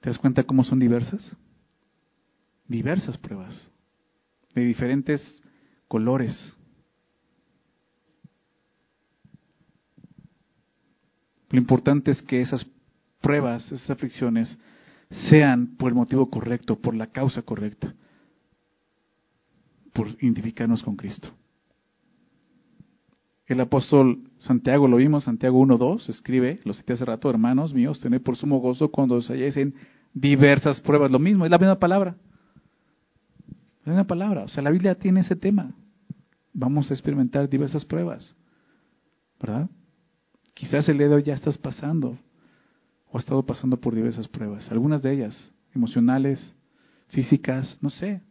[0.00, 1.36] ¿Te das cuenta cómo son diversas?
[2.68, 3.70] Diversas pruebas,
[4.54, 5.42] de diferentes
[5.88, 6.56] colores.
[11.50, 12.66] Lo importante es que esas
[13.20, 14.58] pruebas, esas aflicciones,
[15.30, 17.94] sean por el motivo correcto, por la causa correcta.
[19.92, 21.34] por identificarnos con Cristo.
[23.46, 28.20] El apóstol Santiago, lo vimos, Santiago 1.2, escribe, lo cité hace rato, hermanos míos, tened
[28.20, 29.74] por sumo gozo cuando os halléis en
[30.12, 31.12] diversas pruebas.
[31.12, 32.16] Lo mismo, es la misma palabra.
[33.84, 34.42] La misma palabra.
[34.42, 35.72] O sea, la Biblia tiene ese tema.
[36.52, 38.34] Vamos a experimentar diversas pruebas.
[39.38, 39.70] ¿Verdad?
[40.52, 42.18] Quizás el día de hoy ya estás pasando
[43.12, 44.68] o has estado pasando por diversas pruebas.
[44.72, 46.56] Algunas de ellas, emocionales,
[47.08, 48.22] físicas, no sé.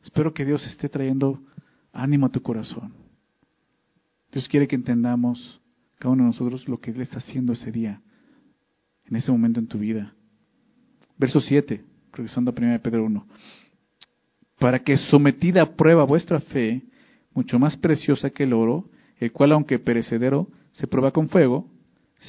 [0.00, 1.42] Espero que Dios esté trayendo
[1.92, 3.03] ánimo a tu corazón
[4.34, 5.60] Dios quiere que entendamos,
[6.00, 8.02] cada uno de nosotros, lo que Él está haciendo ese día,
[9.04, 10.12] en ese momento en tu vida.
[11.16, 13.26] Verso 7, regresando a 1 Pedro 1.
[14.58, 16.82] Para que sometida a prueba vuestra fe,
[17.32, 21.70] mucho más preciosa que el oro, el cual aunque perecedero se prueba con fuego,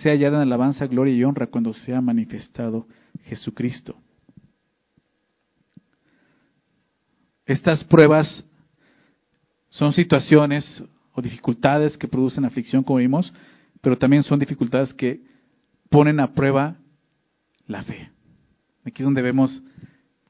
[0.03, 2.87] sea hallada en alabanza, gloria y honra cuando sea manifestado
[3.23, 3.97] Jesucristo.
[7.47, 8.43] Estas pruebas
[9.69, 10.83] son situaciones
[11.15, 13.33] o dificultades que producen aflicción, como vimos,
[13.81, 15.21] pero también son dificultades que
[15.89, 16.75] ponen a prueba
[17.67, 18.09] la fe.
[18.83, 19.63] Aquí es donde vemos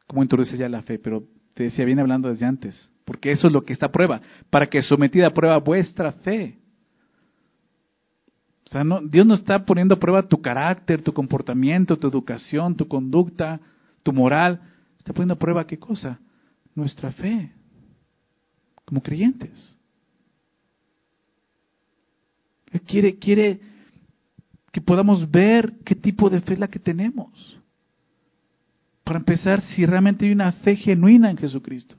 [0.08, 1.24] cómo introduce ya la fe, pero
[1.56, 4.67] te decía, viene hablando desde antes, porque eso es lo que está a prueba, para
[4.67, 6.60] que sometida a prueba vuestra fe.
[8.65, 12.76] O sea, no, Dios no está poniendo a prueba tu carácter, tu comportamiento, tu educación,
[12.76, 13.60] tu conducta,
[14.04, 14.62] tu moral.
[14.98, 16.19] Está poniendo a prueba qué cosa?
[16.74, 17.52] Nuestra fe,
[18.84, 19.76] como creyentes.
[22.86, 23.60] Quiere, quiere
[24.71, 27.60] que podamos ver qué tipo de fe es la que tenemos.
[29.04, 31.95] Para empezar, si realmente hay una fe genuina en Jesucristo.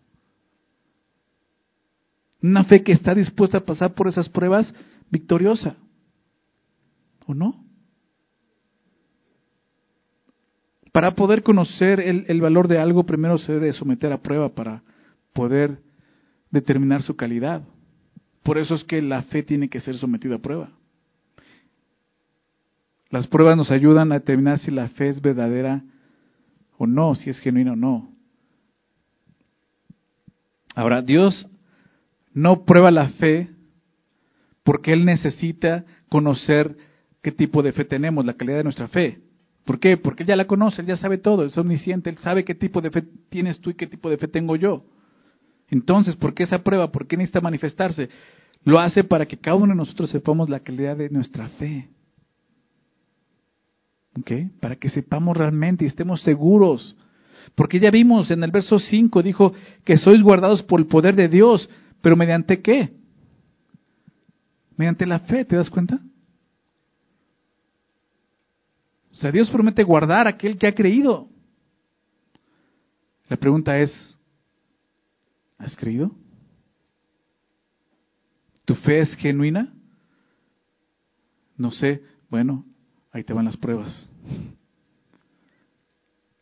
[2.42, 4.74] Una fe que está dispuesta a pasar por esas pruebas
[5.10, 5.76] victoriosa.
[7.26, 7.64] ¿O no?
[10.92, 14.82] Para poder conocer el, el, valor de algo, primero se debe someter a prueba para
[15.32, 15.80] poder
[16.50, 17.62] determinar su calidad.
[18.46, 20.70] Por eso es que la fe tiene que ser sometida a prueba.
[23.10, 25.82] Las pruebas nos ayudan a determinar si la fe es verdadera
[26.78, 28.12] o no, si es genuina o no.
[30.76, 31.48] Ahora, Dios
[32.34, 33.50] no prueba la fe
[34.62, 36.76] porque Él necesita conocer
[37.22, 39.22] qué tipo de fe tenemos, la calidad de nuestra fe.
[39.64, 39.96] ¿Por qué?
[39.96, 42.80] Porque Él ya la conoce, Él ya sabe todo, es omnisciente, Él sabe qué tipo
[42.80, 44.84] de fe tienes tú y qué tipo de fe tengo yo.
[45.68, 46.92] Entonces, ¿por qué esa prueba?
[46.92, 48.08] ¿Por qué necesita manifestarse?
[48.64, 51.88] Lo hace para que cada uno de nosotros sepamos la calidad de nuestra fe.
[54.18, 54.50] ¿Okay?
[54.60, 56.96] Para que sepamos realmente y estemos seguros.
[57.54, 59.52] Porque ya vimos en el verso 5, dijo
[59.84, 61.68] que sois guardados por el poder de Dios,
[62.00, 62.92] pero mediante qué?
[64.76, 66.00] Mediante la fe, ¿te das cuenta?
[69.12, 71.28] O sea, Dios promete guardar a aquel que ha creído.
[73.28, 74.15] La pregunta es,
[75.58, 76.14] ¿Has creído?
[78.64, 79.72] ¿Tu fe es genuina?
[81.56, 82.64] No sé, bueno,
[83.12, 84.10] ahí te van las pruebas.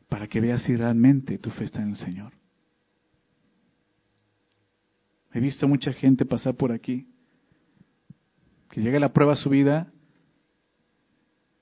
[0.08, 2.32] Para que veas si realmente tu fe está en el Señor.
[5.32, 7.08] He visto mucha gente pasar por aquí,
[8.70, 9.92] que llega la prueba a su vida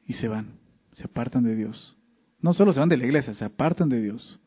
[0.06, 0.58] y se van,
[0.92, 1.96] se apartan de Dios.
[2.40, 4.38] No solo se van de la iglesia, se apartan de Dios.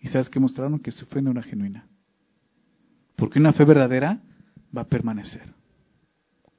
[0.00, 1.86] Y sabes que mostraron que su fe no era genuina.
[3.16, 4.20] Porque una fe verdadera
[4.76, 5.52] va a permanecer.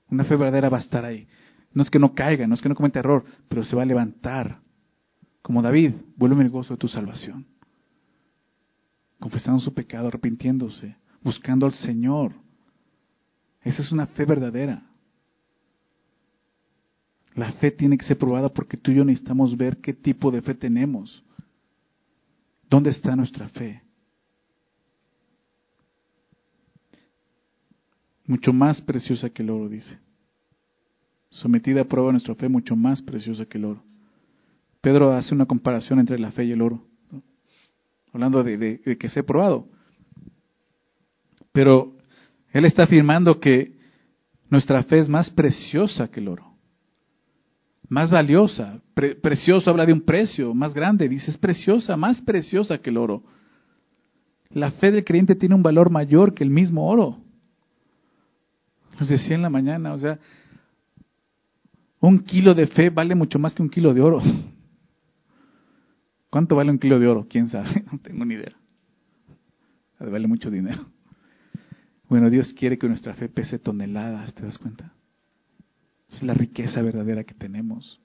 [0.09, 1.27] Una fe verdadera va a estar ahí.
[1.73, 3.85] No es que no caiga, no es que no cometa error, pero se va a
[3.85, 4.59] levantar.
[5.41, 7.45] Como David, vuelve el gozo de tu salvación.
[9.19, 12.33] Confesando su pecado, arrepintiéndose, buscando al Señor.
[13.61, 14.83] Esa es una fe verdadera.
[17.33, 20.41] La fe tiene que ser probada porque tú y yo necesitamos ver qué tipo de
[20.41, 21.23] fe tenemos.
[22.69, 23.84] ¿Dónde está nuestra fe?
[28.27, 29.99] Mucho más preciosa que el oro, dice.
[31.29, 33.83] Sometida a prueba nuestra fe, mucho más preciosa que el oro.
[34.81, 36.85] Pedro hace una comparación entre la fe y el oro,
[38.13, 39.67] hablando de, que se ha probado.
[41.51, 41.97] Pero
[42.51, 43.75] él está afirmando que
[44.49, 46.53] nuestra fe es más preciosa que el oro,
[47.89, 48.79] más valiosa.
[48.93, 53.23] precioso habla de un precio más grande, dice es preciosa, más preciosa que el oro.
[54.51, 57.24] La fe del creyente tiene un valor mayor que el mismo oro.
[58.99, 60.19] Nos decía en la mañana, o sea,
[61.99, 64.21] un kilo de fe vale mucho más que un kilo de oro.
[66.29, 67.27] ¿Cuánto vale un kilo de oro?
[67.29, 67.83] ¿Quién sabe?
[67.91, 68.55] No tengo ni idea.
[69.99, 70.85] Vale mucho dinero.
[72.09, 74.93] Bueno, Dios quiere que nuestra fe pese toneladas, ¿te das cuenta?
[76.09, 77.99] Es la riqueza verdadera que tenemos.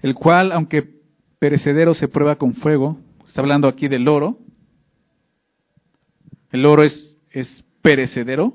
[0.00, 1.00] El cual, aunque
[1.38, 2.98] perecedero se prueba con fuego.
[3.26, 4.38] Está hablando aquí del oro.
[6.50, 8.54] El oro es, es perecedero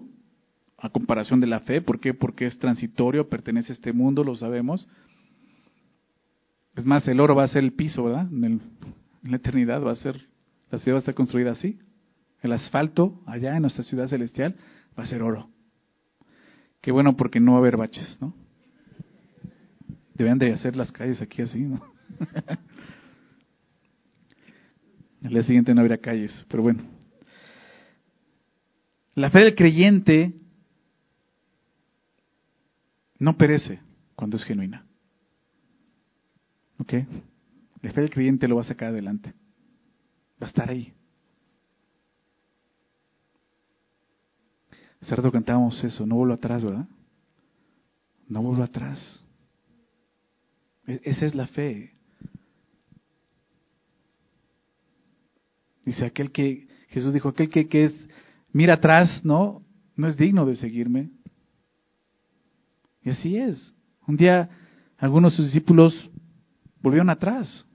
[0.78, 1.82] a comparación de la fe.
[1.82, 2.14] ¿Por qué?
[2.14, 4.88] Porque es transitorio, pertenece a este mundo, lo sabemos.
[6.76, 8.28] Es más, el oro va a ser el piso, ¿verdad?
[8.32, 8.62] En,
[9.24, 10.28] la eternidad va a ser,
[10.70, 11.80] la ciudad va a estar construida así.
[12.42, 14.56] El asfalto allá en nuestra ciudad celestial
[14.98, 15.50] va a ser oro.
[16.82, 18.36] Qué bueno porque no va a haber baches, ¿no?
[20.14, 21.82] Deben de hacer las calles aquí así, ¿no?
[25.24, 26.95] El día siguiente no habrá calles, pero bueno.
[29.16, 30.34] La fe del creyente
[33.18, 33.80] no perece
[34.16, 34.86] cuando es genuina.
[36.78, 36.94] ¿Ok?
[37.82, 39.34] La fe del creyente lo va a sacar adelante.
[40.42, 40.94] Va a estar ahí.
[45.02, 46.88] Hace rato cantábamos eso, no vuelvo atrás, ¿verdad?
[48.28, 49.24] No vuelvo atrás.
[50.88, 51.94] E-, esa es la fe.
[55.86, 57.94] Dice aquel que, Jesús dijo, aquel que, que es,
[58.56, 59.62] mira atrás, ¿no?
[59.98, 61.10] No es digno de seguirme.
[63.04, 63.76] Y así es.
[64.08, 64.50] Un día
[64.98, 66.10] algunos de sus discípulos
[66.82, 67.66] volvieron atrás.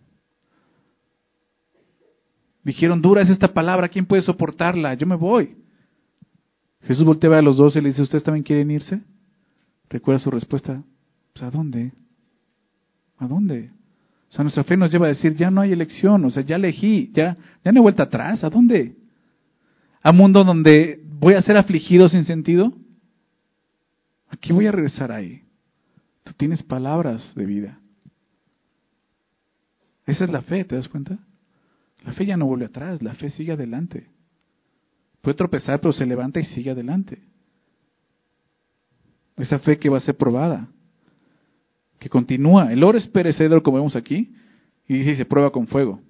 [2.65, 4.95] Dijeron, dura es esta palabra, ¿quién puede soportarla?
[4.95, 5.55] Yo me voy.
[6.85, 9.03] Jesús voltea a los dos y le dice, ¿ustedes también quieren irse?
[9.91, 10.83] Recuerda su respuesta,
[11.35, 11.93] pues, ¿a dónde?
[13.19, 13.71] ¿A dónde?
[14.31, 16.57] O sea, nuestra fe nos lleva a decir, ya no hay elección, o sea, ya
[16.57, 18.97] elegí, ya, ya no he vuelta atrás, ¿a dónde?
[20.03, 22.73] ¿A mundo donde voy a ser afligido sin sentido?
[24.29, 25.43] Aquí voy a regresar ahí.
[26.23, 27.81] Tú tienes palabras de vida.
[30.07, 31.19] Esa es la fe, ¿te das cuenta?
[32.05, 34.09] La fe ya no vuelve atrás, la fe sigue adelante.
[35.21, 37.21] Puede tropezar, pero se levanta y sigue adelante.
[39.37, 40.69] Esa fe que va a ser probada,
[41.99, 42.73] que continúa.
[42.73, 44.35] El oro es perecedero, como vemos aquí,
[44.89, 46.01] y dice, se prueba con fuego.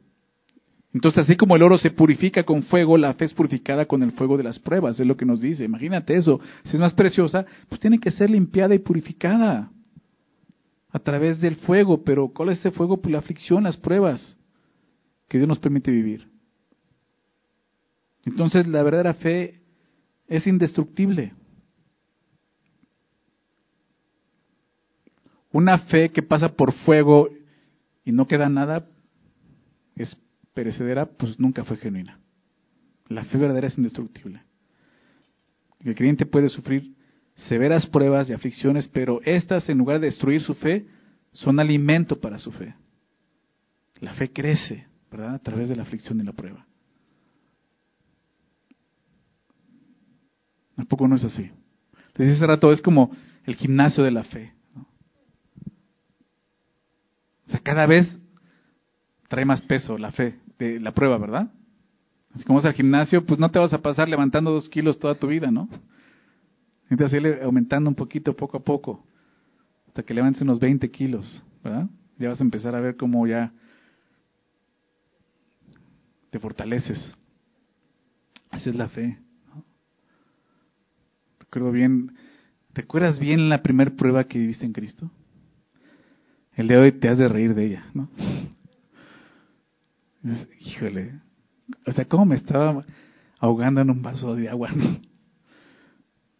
[0.92, 4.12] Entonces, así como el oro se purifica con fuego, la fe es purificada con el
[4.12, 5.64] fuego de las pruebas, es lo que nos dice.
[5.64, 6.40] Imagínate eso.
[6.64, 9.70] Si es más preciosa, pues tiene que ser limpiada y purificada
[10.90, 12.02] a través del fuego.
[12.02, 13.00] Pero ¿cuál es ese fuego?
[13.00, 14.36] Pues la aflicción, las pruebas
[15.28, 16.28] que Dios nos permite vivir.
[18.24, 19.60] Entonces, la verdadera fe
[20.26, 21.34] es indestructible.
[25.52, 27.28] Una fe que pasa por fuego
[28.04, 28.86] y no queda nada
[29.96, 30.16] es
[30.54, 32.18] perecedera, pues nunca fue genuina.
[33.08, 34.42] La fe verdadera es indestructible.
[35.80, 36.94] El creyente puede sufrir
[37.48, 40.86] severas pruebas y aflicciones, pero estas, en lugar de destruir su fe,
[41.32, 42.74] son alimento para su fe.
[44.00, 45.34] La fe crece, ¿verdad?
[45.34, 46.66] A través de la aflicción y la prueba.
[50.76, 51.50] Tampoco no es así.
[52.14, 53.10] Les decía hace rato, es como
[53.44, 54.52] el gimnasio de la fe.
[57.46, 58.19] O sea, cada vez
[59.30, 61.52] trae más peso la fe de la prueba, ¿verdad?
[62.34, 65.14] Así como vas al gimnasio, pues no te vas a pasar levantando dos kilos toda
[65.14, 65.68] tu vida, ¿no?
[66.88, 69.06] Necesitas ir aumentando un poquito, poco a poco,
[69.86, 71.88] hasta que levantes unos 20 kilos, ¿verdad?
[72.18, 73.52] Ya vas a empezar a ver cómo ya
[76.30, 77.16] te fortaleces.
[78.50, 79.16] Esa es la fe.
[81.38, 82.16] Recuerdo bien,
[82.72, 85.08] ¿te acuerdas bien la primera prueba que viviste en Cristo?
[86.54, 88.08] El de hoy te has de reír de ella, ¿no?
[90.60, 91.20] Híjole,
[91.86, 92.84] o sea, ¿cómo me estaba
[93.38, 94.70] ahogando en un vaso de agua?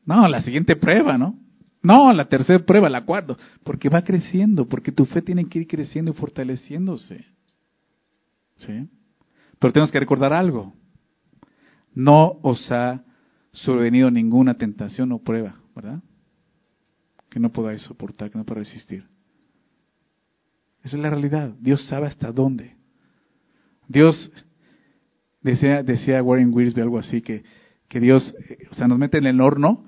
[0.05, 1.39] No, la siguiente prueba, ¿no?
[1.83, 5.66] No, la tercera prueba, la cuarta, porque va creciendo, porque tu fe tiene que ir
[5.66, 7.24] creciendo y fortaleciéndose.
[8.57, 8.89] ¿Sí?
[9.59, 10.74] Pero tenemos que recordar algo.
[11.95, 13.03] No os ha
[13.53, 16.03] sobrevenido ninguna tentación o prueba, ¿verdad?
[17.28, 19.07] Que no podáis soportar, que no podáis resistir.
[20.83, 21.55] Esa es la realidad.
[21.61, 22.80] Dios sabe hasta dónde.
[23.91, 24.30] Dios,
[25.43, 27.43] decía, decía Warren Wiersbe algo así, que,
[27.88, 29.84] que Dios, eh, o sea, nos mete en el horno,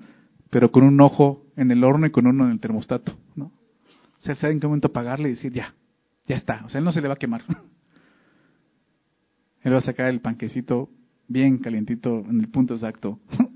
[0.49, 3.45] pero con un ojo en el horno y con uno en el termostato, ¿no?
[3.45, 5.73] O sea, sabe en qué momento apagarle y decir, ya,
[6.27, 6.65] ya está.
[6.65, 7.43] O sea, él no se le va a quemar.
[9.61, 10.89] Él va a sacar el panquecito
[11.29, 13.19] bien calientito en el punto exacto.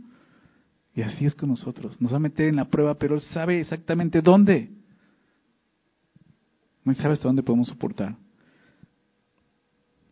[0.96, 2.02] Y así es con nosotros.
[2.02, 4.72] Nos va a meter en la prueba, pero Él sabe exactamente dónde.
[6.86, 8.16] No sabe hasta dónde podemos soportar.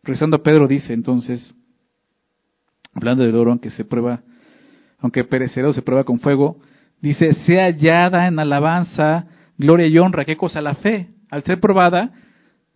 [0.06, 1.52] Regresando a Pedro dice entonces,
[2.94, 4.20] hablando del oro, aunque se prueba,
[5.00, 6.60] aunque perecedero se prueba con fuego,
[7.00, 9.26] dice, sea hallada en alabanza,
[9.58, 10.24] gloria y honra.
[10.24, 10.60] ¿Qué cosa?
[10.60, 11.08] La fe.
[11.28, 12.12] Al ser probada,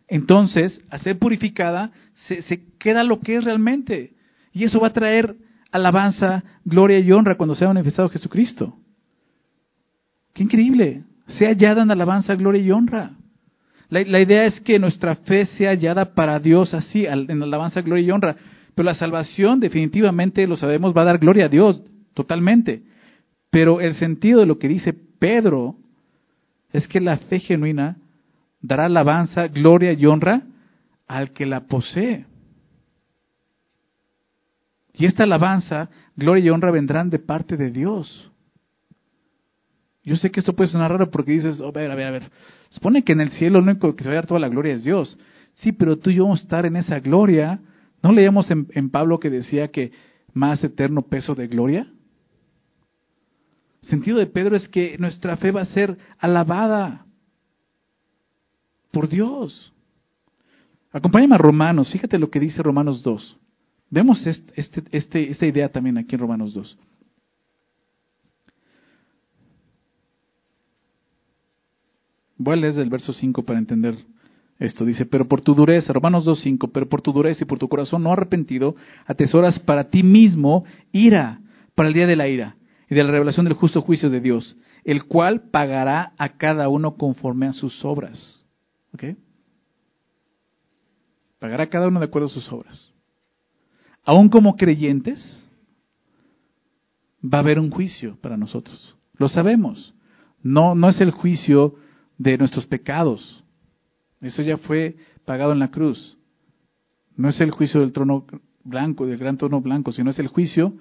[0.09, 1.93] entonces, al ser purificada,
[2.26, 4.14] se, se queda lo que es realmente.
[4.53, 5.37] Y eso va a traer
[5.70, 8.74] alabanza, gloria y honra cuando sea manifestado Jesucristo.
[10.35, 11.05] Qué increíble.
[11.39, 13.12] Sea hallada en alabanza, gloria y honra.
[13.91, 18.11] La, idea es que nuestra fe sea hallada para Dios así, en alabanza, gloria y
[18.12, 18.36] honra.
[18.74, 21.82] Pero la salvación definitivamente, lo sabemos, va a dar gloria a Dios,
[22.14, 22.82] totalmente.
[23.51, 25.74] Pero el sentido de lo que dice Pedro
[26.72, 27.97] es que la fe genuina
[28.61, 30.43] dará alabanza, gloria y honra
[31.09, 32.26] al que la posee.
[34.95, 38.30] Y esta alabanza, gloria y honra vendrán de parte de Dios.
[40.05, 42.11] Yo sé que esto puede sonar raro porque dices, oh, a ver, a ver, a
[42.11, 42.30] ver.
[42.71, 44.75] Supone que en el cielo lo único que se va a dar toda la gloria
[44.75, 45.18] es Dios.
[45.55, 47.61] Sí, pero tú y yo vamos a estar en esa gloria.
[48.03, 49.93] ¿No leíamos en, Pablo que decía que
[50.33, 51.93] más eterno peso de gloria?
[53.83, 57.07] El sentido de Pedro es que nuestra fe va a ser alabada
[58.93, 59.73] por Dios.
[60.93, 63.37] Acompáñame a Romanos, fíjate lo que dice Romanos 2.
[63.91, 66.79] Vemos este, este, esta idea también aquí en Romanos 2.
[72.43, 73.97] Voy a leer el verso 5 para entender
[74.59, 74.86] esto.
[74.86, 78.03] Dice, pero por tu dureza, Romanos 2.5, pero por tu dureza y por tu corazón
[78.03, 78.74] no arrepentido,
[79.05, 81.43] atesoras para ti mismo ira,
[81.74, 82.57] para el día de la ira
[82.88, 86.95] y de la revelación del justo juicio de Dios, el cual pagará a cada uno
[86.95, 88.43] conforme a sus obras.
[88.95, 89.05] ¿Ok?
[91.41, 92.91] Pagará a cada uno de acuerdo a sus obras.
[94.03, 95.47] Aún como creyentes,
[97.22, 98.97] va a haber un juicio para nosotros.
[99.18, 99.93] Lo sabemos.
[100.43, 101.74] No, no es el juicio
[102.21, 103.43] de nuestros pecados.
[104.21, 104.95] Eso ya fue
[105.25, 106.18] pagado en la cruz.
[107.16, 108.27] No es el juicio del trono
[108.62, 110.75] blanco, del gran trono blanco, sino es el juicio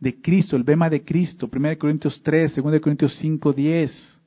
[0.00, 1.50] de Cristo, el bema de Cristo.
[1.52, 4.20] 1 Corintios 3, 2 Corintios 5, 10.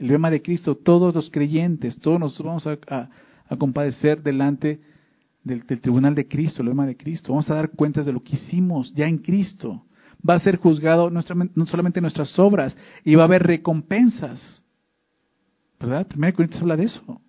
[0.00, 4.80] El bema de Cristo, todos los creyentes, todos nosotros vamos a, compadecer delante
[5.42, 7.32] del, tribunal de Cristo, el lema de Cristo.
[7.32, 9.82] Vamos a dar cuentas de lo que hicimos ya en Cristo.
[10.28, 14.62] Va a ser juzgado no solamente nuestras obras, y va a haber recompensas.
[15.80, 16.06] ¿Verdad?
[16.06, 17.20] Primero Corintios habla de eso.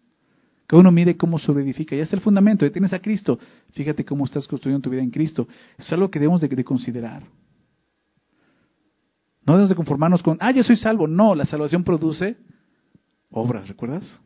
[0.67, 1.95] Que uno mire cómo sobreedifica.
[1.95, 3.39] Ya está el fundamento, ya tienes a Cristo.
[3.71, 5.47] Fíjate cómo estás construyendo tu vida en Cristo.
[5.77, 7.23] Es algo que debemos de, considerar.
[9.45, 11.07] No debemos de conformarnos con, ah, yo soy salvo.
[11.07, 12.37] No, la salvación produce
[13.29, 14.19] obras, ¿recuerdas?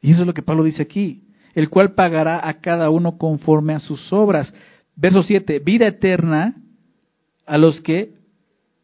[0.00, 1.24] Y eso es lo que Pablo dice aquí
[1.58, 4.54] el cual pagará a cada uno conforme a sus obras.
[4.94, 6.54] Verso 7, vida eterna
[7.46, 8.14] a los que,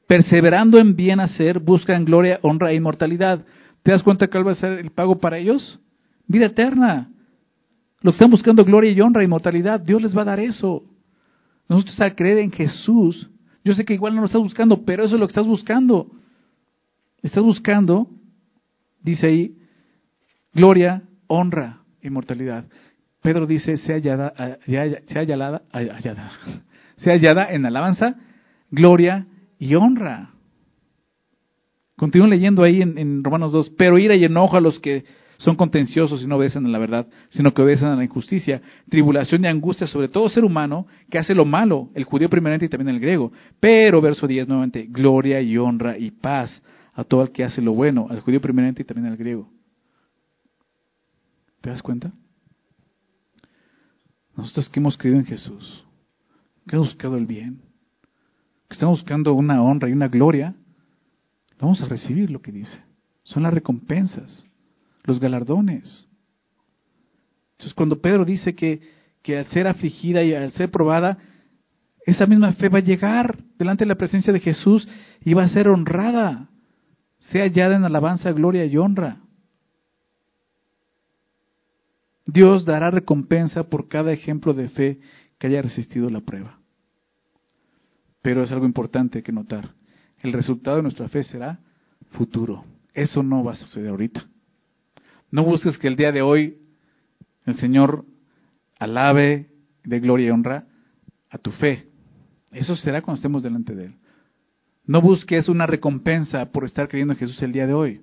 [0.06, 3.44] perseverando en bien hacer, buscan gloria, honra e inmortalidad.
[3.82, 5.78] ¿Te das cuenta cuál va a ser el pago para ellos?
[6.26, 7.10] Vida eterna.
[8.00, 10.84] Los que están buscando gloria y honra e inmortalidad, Dios les va a dar eso.
[11.68, 13.30] Nosotros al creer en Jesús,
[13.64, 16.10] yo sé que igual no lo estás buscando, pero eso es lo que estás buscando.
[17.22, 18.08] Estás buscando,
[19.00, 19.56] dice ahí,
[20.52, 22.66] gloria, honra inmortalidad.
[23.22, 24.34] Pedro dice, sea hallada,
[24.66, 26.32] sea hallada, hallada,
[26.98, 28.16] hallada en alabanza,
[28.70, 29.26] gloria
[29.58, 30.30] y honra.
[31.96, 35.04] Continúo leyendo ahí en, Romanos 2, pero ira y enojo a los que
[35.36, 39.44] son contenciosos y no obedecen a la verdad, sino que obedecen a la injusticia, tribulación
[39.44, 42.94] y angustia sobre todo ser humano que hace lo malo, el judío primeramente y también
[42.94, 43.32] el griego.
[43.60, 46.62] Pero, verso 10 nuevamente, gloria y honra y paz
[46.94, 49.48] a todo el que hace lo bueno, al judío primeramente y también al griego.
[51.60, 52.12] ¿Te das cuenta?
[54.36, 55.84] Nosotros que hemos creído en Jesús,
[56.66, 57.62] que hemos buscado el bien,
[58.74, 60.54] estamos buscando una honra y una gloria,
[61.58, 62.78] vamos a recibir lo que dice.
[63.22, 64.46] Son las recompensas,
[65.04, 66.06] los galardones.
[67.52, 68.80] Entonces cuando Pedro dice que,
[69.22, 71.18] que al ser afligida y al ser probada,
[72.04, 74.86] esa misma fe va a llegar delante de la presencia de Jesús
[75.24, 76.48] y va a ser honrada,
[77.18, 79.20] sea hallada en alabanza, gloria y honra.
[82.26, 85.00] Dios dará recompensa por cada ejemplo de fe
[85.38, 86.58] que haya resistido la prueba.
[88.24, 89.70] Pero es algo importante que notar.
[90.22, 91.60] El resultado de nuestra fe será
[92.10, 92.64] futuro.
[92.92, 94.26] Eso no va a suceder ahorita.
[95.30, 96.58] No busques que el día de hoy
[97.44, 98.04] el Señor
[98.80, 99.50] alabe
[99.84, 100.66] de gloria y honra
[101.28, 101.88] a tu fe.
[102.50, 103.94] Eso será cuando estemos delante de Él.
[104.86, 108.00] No busques una recompensa por estar creyendo en Jesús el día de hoy.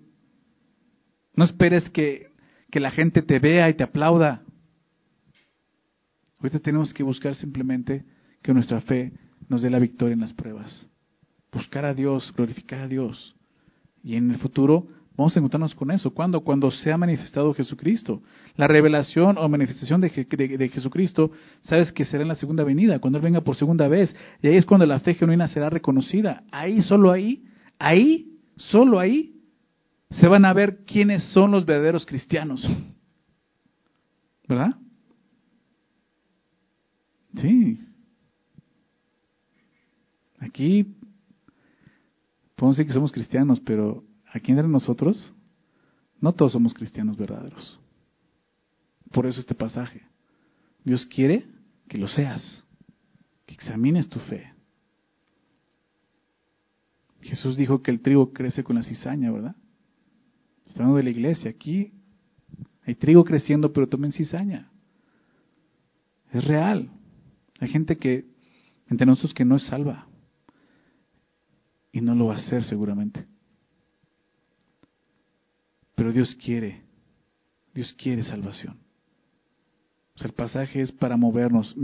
[1.36, 2.32] No esperes que
[2.72, 4.42] que la gente te vea y te aplauda.
[6.40, 8.06] Ahorita tenemos que buscar simplemente
[8.42, 9.12] que nuestra fe
[9.52, 10.88] nos dé la victoria en las pruebas.
[11.52, 13.36] Buscar a Dios, glorificar a Dios.
[14.02, 14.88] Y en el futuro
[15.18, 16.12] vamos a encontrarnos con eso.
[16.12, 16.40] ¿Cuándo?
[16.40, 18.22] Cuando se ha manifestado Jesucristo.
[18.56, 21.32] La revelación o manifestación de, de, Jesucristo,
[21.64, 24.16] sabes que será en la segunda venida, cuando Él venga por segunda vez.
[24.42, 26.44] Y ahí es cuando la fe genuina será reconocida.
[26.50, 27.44] Ahí, solo ahí,
[27.78, 29.36] ahí, solo ahí,
[30.12, 32.66] se van a ver quiénes son los verdaderos cristianos.
[34.48, 34.76] ¿Verdad?
[37.36, 37.80] Sí.
[40.42, 40.96] Aquí
[42.56, 45.34] podemos decir que somos cristianos, pero aquí entre nosotros
[46.20, 47.80] No todos somos cristianos verdaderos.
[49.12, 50.04] Por eso este pasaje.
[50.84, 51.46] Dios quiere
[51.88, 52.64] que lo seas,
[53.46, 54.54] que examines tu fe.
[57.22, 59.56] Jesús dijo que el trigo crece con la cizaña, ¿verdad?
[60.66, 61.52] Estamos de la iglesia.
[61.52, 61.92] Aquí
[62.86, 64.72] hay trigo creciendo, pero tomen cizaña.
[66.32, 66.90] Es real.
[67.60, 68.26] Hay gente que,
[68.90, 70.08] entre nosotros, que no es salva.
[71.92, 73.26] Y no lo va a hacer seguramente.
[75.96, 76.82] Pero Dios quiere.
[77.74, 78.78] Dios quiere salvación.
[80.16, 81.76] O sea, el pasaje es para movernos.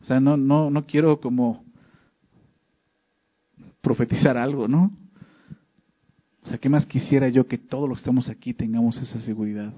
[0.00, 1.64] o sea, no, no, no quiero como
[3.80, 4.90] profetizar algo, ¿no?
[6.42, 9.72] O sea, ¿qué más quisiera yo que todos los que estamos aquí tengamos esa seguridad?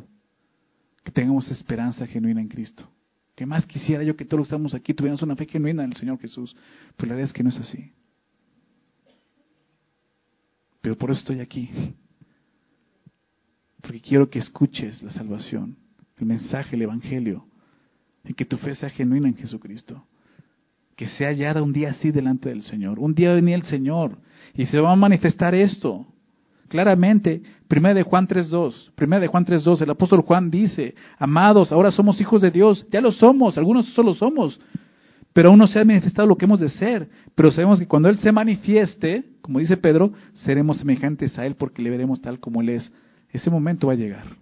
[1.03, 2.89] Que tengamos esperanza genuina en Cristo.
[3.35, 5.93] ¿Qué más quisiera yo que todos los que estamos aquí tuviéramos una fe genuina en
[5.93, 6.57] el Señor Jesús?
[6.97, 7.93] Pero la verdad es que no es así.
[10.97, 11.71] Por eso estoy aquí.
[13.81, 15.77] Porque quiero que escuches la salvación,
[16.19, 17.47] el mensaje, el Evangelio,
[18.25, 20.05] y que tu fe sea genuina en Jesucristo
[20.99, 22.99] que sea hallada un día así delante del Señor.
[22.99, 24.19] Un día venía el Señor
[24.53, 26.05] y se va a manifestar esto.
[26.67, 31.93] Claramente, 1 de Juan 3.2, 1 de Juan 3.2, el apóstol Juan dice, amados, ahora
[31.93, 34.61] somos hijos de Dios, ya lo somos, algunos solo somos,
[35.33, 38.09] pero aún no se ha manifestado lo que hemos de ser, pero sabemos que cuando
[38.09, 42.61] Él se manifieste, como dice Pedro, seremos semejantes a Él porque le veremos tal como
[42.61, 42.93] Él es.
[43.31, 44.37] Ese momento va a llegar.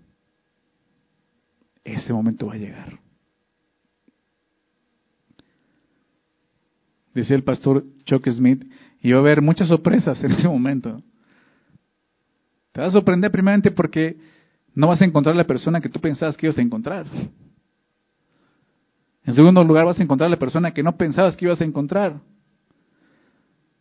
[1.84, 3.06] Ese momento va a llegar.
[7.16, 8.64] decía el pastor Chuck Smith,
[9.00, 11.02] y va a haber muchas sorpresas en ese momento.
[12.72, 14.18] Te vas a sorprender primeramente porque
[14.74, 17.06] no vas a encontrar la persona que tú pensabas que ibas a encontrar.
[19.26, 22.20] En segundo lugar, vas a encontrar la persona que no pensabas que ibas a encontrar.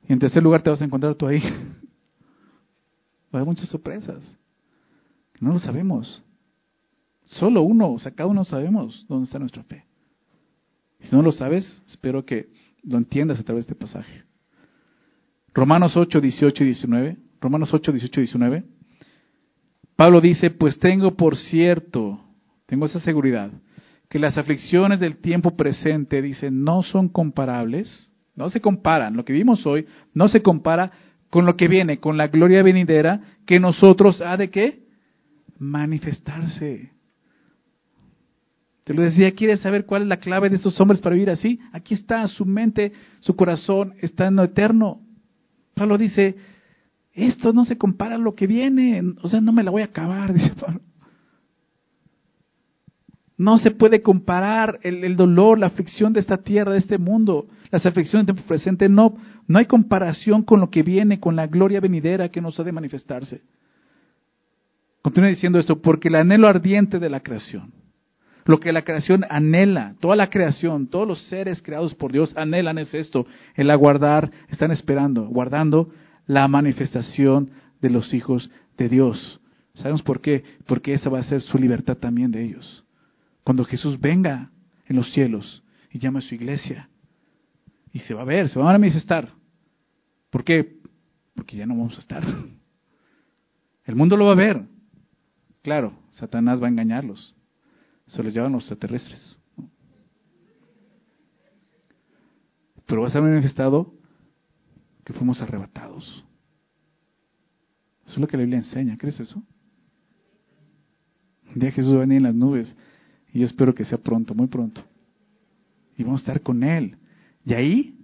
[0.07, 1.39] Y en tercer lugar, te vas a encontrar tú ahí.
[3.33, 4.37] Va a haber muchas sorpresas.
[5.39, 6.23] No lo sabemos.
[7.25, 9.85] Solo uno, o sea, cada uno sabemos dónde está nuestra fe.
[11.01, 12.49] Si no lo sabes, espero que
[12.83, 14.23] lo entiendas a través de este pasaje.
[15.53, 17.17] Romanos 8, 18 y 19.
[17.39, 18.63] Romanos 8, 18 y 19.
[19.95, 22.19] Pablo dice, pues tengo por cierto,
[22.65, 23.51] tengo esa seguridad,
[24.10, 29.34] que las aflicciones del tiempo presente, dice, no son comparables, no se comparan, lo que
[29.34, 30.91] vimos hoy no se compara
[31.30, 34.84] con lo que viene, con la gloria venidera que nosotros ha de qué?
[35.58, 36.91] Manifestarse.
[38.84, 41.60] Te lo decía, ¿quieres saber cuál es la clave de estos hombres para vivir así?
[41.74, 45.01] Aquí está, su mente, su corazón está en lo eterno.
[45.74, 46.36] Pablo dice,
[47.14, 49.86] esto no se compara a lo que viene, o sea, no me la voy a
[49.86, 50.82] acabar, dice Pablo.
[53.38, 57.86] No se puede comparar el, dolor, la aflicción de esta tierra, de este mundo, las
[57.86, 58.88] aflicciones del tiempo presente.
[58.88, 59.17] No,
[59.47, 62.71] no hay comparación con lo que viene, con la gloria venidera que nos ha de
[62.71, 63.41] manifestarse.
[65.01, 67.73] Continúa diciendo esto, porque el anhelo ardiente de la creación
[68.45, 72.77] lo que la creación anhela, toda la creación, todos los seres creados por Dios anhelan
[72.77, 73.25] es esto,
[73.55, 75.89] el aguardar, están esperando, guardando
[76.27, 77.49] la manifestación
[77.81, 79.41] de los hijos de Dios.
[79.73, 80.43] ¿Sabemos por qué?
[80.67, 82.84] Porque esa va a ser su libertad también de ellos.
[83.45, 84.51] Cuando Jesús venga
[84.85, 86.89] en los cielos y llame a su iglesia,
[87.93, 89.31] y se va a ver, se va a manifestar.
[90.29, 90.81] ¿Por qué?
[91.33, 92.25] Porque ya no vamos a estar.
[93.85, 94.65] El mundo lo va a ver.
[95.61, 97.33] Claro, Satanás va a engañarlos
[98.07, 99.37] se los llevan los extraterrestres.
[102.85, 103.93] Pero va a ser manifestado
[105.03, 106.23] que fuimos arrebatados.
[108.05, 108.97] Eso es lo que la Biblia enseña.
[108.97, 109.41] ¿Crees eso?
[111.51, 112.75] Un día Jesús va a venir en las nubes
[113.36, 114.81] y yo espero que sea pronto, muy pronto.
[115.97, 116.95] Y vamos a estar con Él.
[117.43, 117.99] Y ahí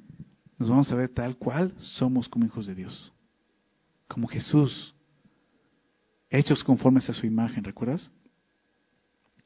[0.60, 3.14] nos vamos a ver tal cual somos como hijos de Dios.
[4.10, 4.94] Como Jesús.
[6.30, 8.12] Hechos conformes a su imagen, ¿recuerdas?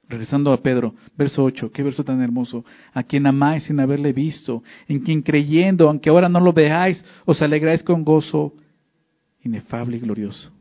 [0.09, 2.65] Regresando a Pedro, verso 8, qué verso tan hermoso.
[2.91, 7.43] A quien amáis sin haberle visto, en quien creyendo, aunque ahora no lo veáis, os
[7.43, 8.55] alegráis con gozo
[9.43, 10.51] inefable y glorioso,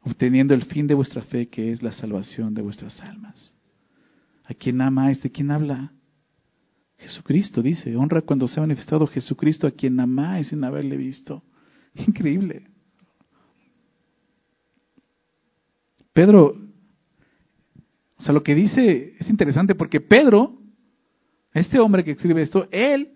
[0.00, 3.54] obteniendo el fin de vuestra fe, que es la salvación de vuestras almas.
[4.44, 5.92] A quien amáis, ¿de quién habla?
[6.98, 11.42] Jesucristo dice, honra cuando se ha manifestado Jesucristo a quien amáis sin haberle visto.
[11.94, 12.66] Increíble.
[16.12, 16.56] Pedro
[18.16, 20.56] o sea, lo que dice es interesante porque Pedro,
[21.52, 23.12] este hombre que escribe esto, él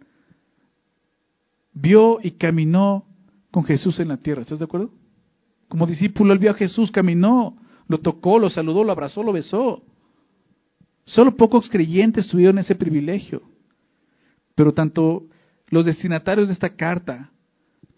[1.72, 3.06] vio y caminó
[3.50, 4.42] con Jesús en la tierra.
[4.42, 4.90] ¿Estás de acuerdo?
[5.68, 7.56] Como discípulo, él vio a Jesús, caminó,
[7.86, 9.82] lo tocó, lo saludó, lo abrazó, lo besó.
[11.08, 13.42] Solo pocos creyentes tuvieron ese privilegio.
[14.54, 15.26] Pero tanto
[15.68, 17.30] los destinatarios de esta carta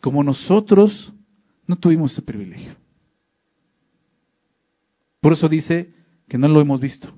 [0.01, 1.13] como nosotros
[1.67, 2.75] no tuvimos ese privilegio.
[5.21, 5.93] Por eso dice
[6.29, 7.13] que no lo hemos visto.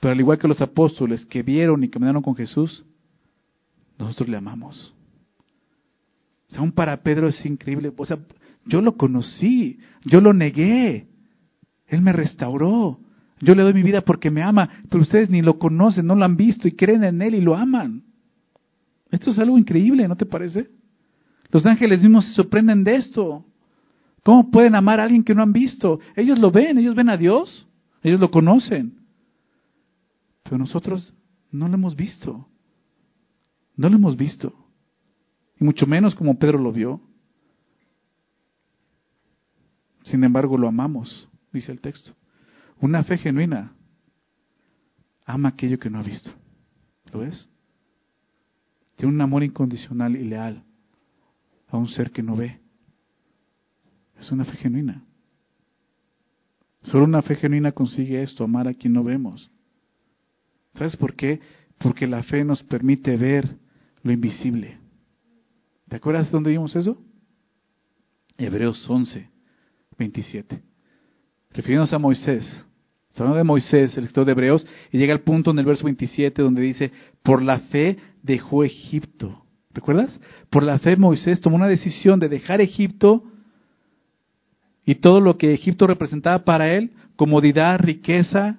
[0.00, 2.84] Pero al igual que los apóstoles que vieron y caminaron con Jesús,
[3.98, 4.94] nosotros le amamos.
[6.48, 7.92] O sea, para Pedro es increíble.
[7.94, 8.18] O sea,
[8.64, 11.08] yo lo conocí, yo lo negué,
[11.86, 12.98] Él me restauró.
[13.40, 16.24] Yo le doy mi vida porque me ama, pero ustedes ni lo conocen, no lo
[16.24, 18.02] han visto y creen en Él y lo aman.
[19.10, 20.68] Esto es algo increíble, ¿no te parece?
[21.50, 23.44] Los ángeles mismos se sorprenden de esto.
[24.22, 25.98] ¿Cómo pueden amar a alguien que no han visto?
[26.14, 27.66] Ellos lo ven, ellos ven a Dios,
[28.02, 28.98] ellos lo conocen.
[30.44, 31.14] Pero nosotros
[31.50, 32.46] no lo hemos visto.
[33.76, 34.52] No lo hemos visto.
[35.58, 37.00] Y mucho menos como Pedro lo vio.
[40.02, 42.14] Sin embargo, lo amamos, dice el texto.
[42.80, 43.74] Una fe genuina
[45.24, 46.30] ama aquello que no ha visto.
[47.12, 47.48] ¿Lo ves?
[48.96, 50.64] Tiene un amor incondicional y leal
[51.68, 52.60] a un ser que no ve.
[54.18, 55.04] Es una fe genuina.
[56.82, 59.50] Solo una fe genuina consigue esto, amar a quien no vemos.
[60.74, 61.40] ¿Sabes por qué?
[61.78, 63.58] Porque la fe nos permite ver
[64.02, 64.78] lo invisible.
[65.88, 67.02] ¿Te acuerdas de dónde vimos eso?
[68.38, 69.28] Hebreos 11,
[69.98, 70.62] 27.
[71.50, 72.66] Refiriéndonos a Moisés.
[73.18, 76.42] Hablando de Moisés, el escritor de Hebreos, y llega al punto en el verso 27
[76.42, 76.92] donde dice,
[77.22, 79.44] por la fe dejó Egipto.
[79.72, 80.20] ¿Recuerdas?
[80.50, 83.24] Por la fe Moisés tomó una decisión de dejar Egipto
[84.84, 88.58] y todo lo que Egipto representaba para él, comodidad, riqueza,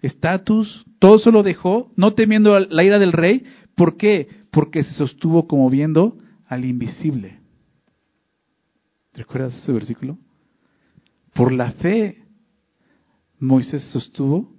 [0.00, 3.44] estatus, todo eso lo dejó, no temiendo la ira del rey.
[3.74, 4.28] ¿Por qué?
[4.50, 7.40] Porque se sostuvo como viendo al invisible.
[9.12, 10.16] ¿Recuerdas ese versículo?
[11.34, 12.22] Por la fe,
[13.38, 14.52] Moisés sostuvo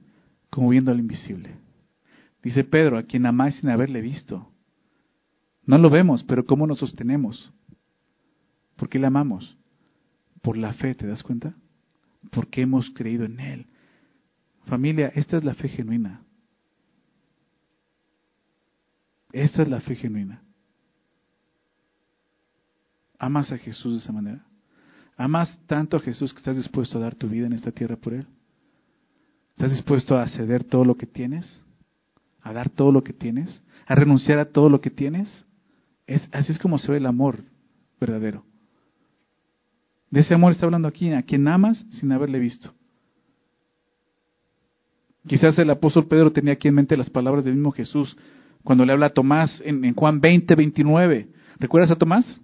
[0.50, 1.56] como viendo al invisible.
[2.44, 4.52] Dice Pedro, a quien amáis sin haberle visto.
[5.66, 7.52] No lo vemos, pero ¿cómo nos sostenemos?
[8.76, 9.58] ¿Por qué le amamos?
[10.42, 11.56] Por la fe, ¿te das cuenta?
[12.32, 13.68] Porque hemos creído en Él.
[14.66, 16.22] Familia, esta es la fe genuina.
[19.34, 20.42] Esta es la fe genuina.
[23.20, 24.46] ¿Amas a Jesús de esa manera?
[25.18, 28.14] ¿Amas tanto a Jesús que estás dispuesto a dar tu vida en esta tierra por
[28.14, 28.28] Él?
[29.58, 31.64] ¿Estás dispuesto a ceder todo lo que tienes?
[32.44, 33.64] ¿A dar todo lo que tienes?
[33.88, 35.48] ¿A renunciar a todo lo que tienes?
[36.06, 37.40] Es, así es como se ve el amor
[38.00, 38.46] verdadero.
[40.12, 42.72] De ese amor está hablando aquí, a quien amas sin haberle visto.
[45.26, 48.16] Quizás el apóstol Pedro tenía aquí en mente las palabras del mismo Jesús
[48.64, 51.30] cuando le habla a Tomás en, Juan 20, 29.
[51.58, 52.40] ¿Recuerdas a Tomás?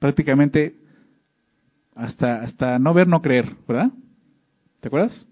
[0.00, 0.74] Prácticamente
[1.94, 3.92] hasta, hasta no ver, no creer, ¿verdad?
[4.80, 5.28] ¿Te acuerdas?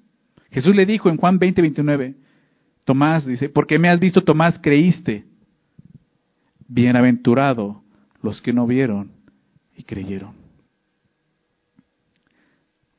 [0.55, 2.14] Jesús le dijo en Juan 20, 29,
[2.84, 5.24] Tomás dice, porque me has visto, Tomás, creíste.
[6.68, 7.82] Bienaventurado
[8.22, 9.11] los que no vieron
[9.74, 10.36] y creyeron.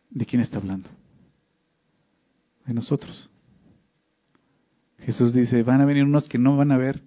[0.09, 0.89] ¿De quién está hablando?
[2.65, 3.29] De nosotros.
[4.99, 7.03] Jesús dice, van a venir unos que no van a ver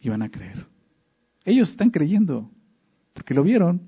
[0.00, 0.66] y van a creer.
[1.44, 2.48] Ellos están creyendo,
[3.12, 3.80] porque lo vieron.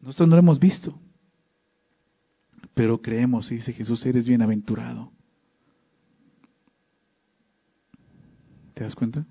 [0.00, 0.98] Nosotros no lo hemos visto,
[2.74, 5.12] pero creemos, dice Jesús, eres bienaventurado.
[8.74, 9.24] ¿Te das cuenta?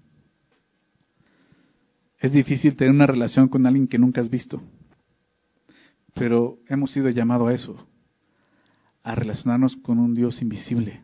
[2.20, 4.62] Es difícil tener una relación con alguien que nunca has visto,
[6.14, 7.88] pero hemos sido llamados a eso,
[9.04, 11.04] a relacionarnos con un Dios invisible.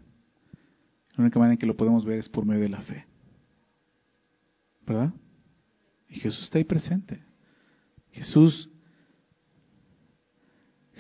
[1.18, 3.06] La única manera en que lo podemos ver es por medio de la fe.
[4.88, 5.14] ¿Verdad?
[6.08, 7.22] Y Jesús está ahí presente.
[8.12, 8.70] Jesús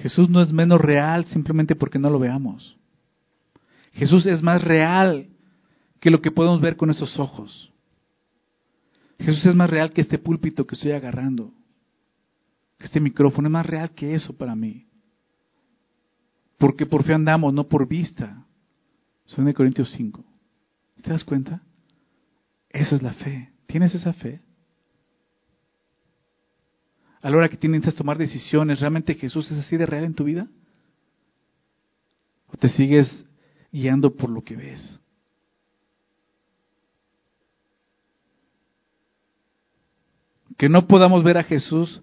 [0.02, 2.78] Jesús no es menos real simplemente porque no lo veamos.
[3.94, 5.28] Jesús es más real
[6.00, 7.72] que lo que podemos ver con esos ojos.
[9.20, 11.54] Jesús es más real que este púlpito que estoy agarrando.
[12.80, 14.86] Este micrófono es más real que eso para mí.
[16.58, 18.46] Porque por fe andamos, no por vista.
[19.26, 20.24] Son de Corintios 5.
[21.04, 21.62] ¿Te das cuenta?
[22.70, 23.52] Esa es la fe.
[23.68, 24.42] ¿Tienes esa fe?
[27.22, 30.14] A la hora que tienes que tomar decisiones, ¿realmente Jesús es así de real en
[30.14, 30.48] tu vida?
[32.48, 33.26] ¿O te sigues
[33.72, 35.00] guiando por lo que ves?
[40.58, 42.02] Que no podamos ver a Jesús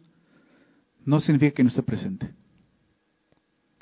[1.05, 2.33] no significa que no esté presente.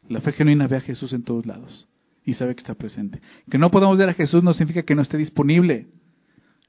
[0.09, 1.89] La fe genuina ve a Jesús en todos lados
[2.25, 3.21] y sabe que está presente.
[3.51, 5.89] Que no podamos ver a Jesús no significa que no esté disponible.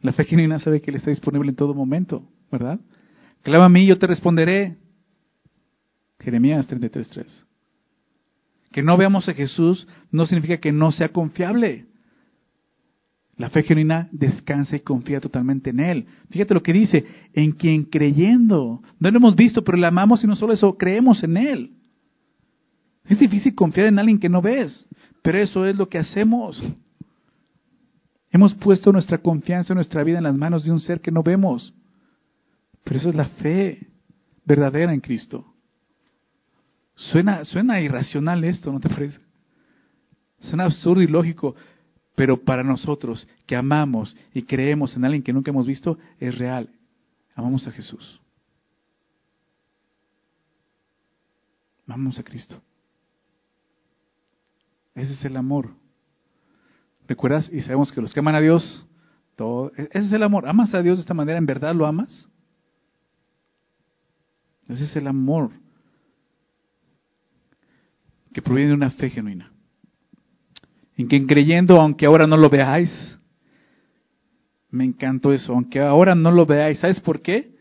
[0.02, 2.80] La fe genuina sabe que Él está disponible en todo momento, ¿verdad?
[3.46, 4.76] Clama a mí yo te responderé.
[6.20, 7.44] Jeremías 33.3.
[8.72, 11.86] Que no veamos a Jesús no significa que no sea confiable.
[13.38, 16.08] La fe genuina descansa y confía totalmente en Él.
[16.32, 20.28] Fíjate lo que dice, en quien creyendo, no lo hemos visto, pero le amamos y
[20.28, 21.72] no solo eso, creemos en Él.
[23.08, 24.88] Es difícil confiar en alguien que no ves,
[25.22, 26.64] pero eso es lo que hacemos.
[28.32, 31.72] Hemos puesto nuestra confianza, nuestra vida en las manos de un ser que no vemos.
[32.86, 33.88] Pero eso es la fe
[34.46, 35.44] verdadera en Cristo.
[36.96, 39.20] Suena, irracional esto, ¿no te parece?
[40.40, 41.56] Suena absurdo y lógico,
[42.16, 46.70] pero para nosotros que amamos y creemos en alguien que nunca hemos visto, es real.
[47.36, 48.22] Amamos a Jesús.
[51.88, 52.62] Amamos a Cristo.
[54.94, 55.72] Ese es el amor.
[57.08, 57.52] ¿Recuerdas?
[57.52, 58.86] Y sabemos que los que aman a Dios,
[59.36, 60.48] todo, ese es el amor.
[60.48, 61.40] ¿Amas a Dios de esta manera?
[61.40, 62.30] ¿En verdad lo amas?
[64.68, 65.52] Ese es el amor
[68.34, 69.52] que proviene de una fe genuina.
[70.98, 73.18] En que creyendo, aunque ahora no lo veáis,
[74.70, 77.56] me encantó eso, aunque ahora no lo veáis, ¿sabes por qué?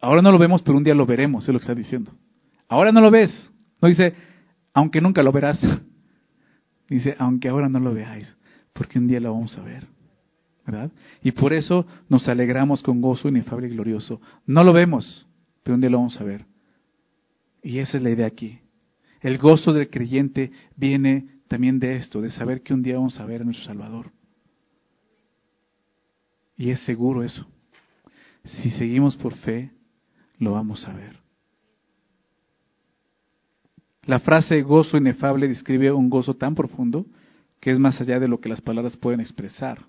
[0.00, 2.12] Ahora no lo vemos, pero un día lo veremos, es lo que está diciendo.
[2.68, 4.14] Ahora no lo ves, no dice,
[4.72, 5.60] aunque nunca lo verás.
[6.88, 8.36] Dice, aunque ahora no lo veáis,
[8.72, 9.86] porque un día lo vamos a ver.
[10.66, 10.90] ¿Verdad?
[11.22, 14.20] Y por eso nos alegramos con gozo inefable y glorioso.
[14.44, 15.24] No lo vemos,
[15.62, 16.46] pero un día lo vamos a ver.
[17.62, 18.58] Y esa es la idea aquí.
[19.20, 23.26] El gozo del creyente viene también de esto, de saber que un día vamos a
[23.26, 24.10] ver a nuestro Salvador.
[26.56, 27.46] Y es seguro eso.
[28.44, 29.70] Si seguimos por fe,
[30.38, 31.18] lo vamos a ver.
[34.04, 37.06] La frase gozo inefable describe un gozo tan profundo
[37.60, 39.84] que es más allá de lo que las palabras pueden expresar.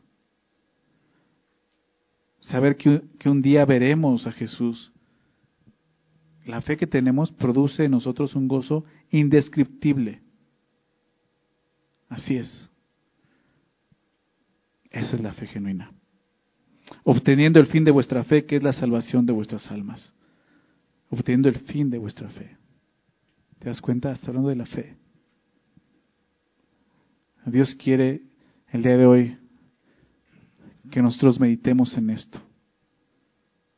[2.41, 4.91] Saber que, un día veremos a Jesús.
[6.45, 10.21] La fe que tenemos produce en nosotros un gozo indescriptible.
[12.09, 12.69] Así es.
[14.89, 15.91] Esa es la fe genuina.
[17.03, 20.13] Obteniendo el fin de vuestra fe, que es la salvación de vuestras almas.
[21.09, 22.57] Obteniendo el fin de vuestra fe.
[23.59, 24.11] ¿Te das cuenta?
[24.11, 24.95] Está hablando de la fe.
[27.45, 28.21] Dios quiere
[28.71, 29.37] el día de hoy
[30.91, 32.41] que nosotros meditemos en esto.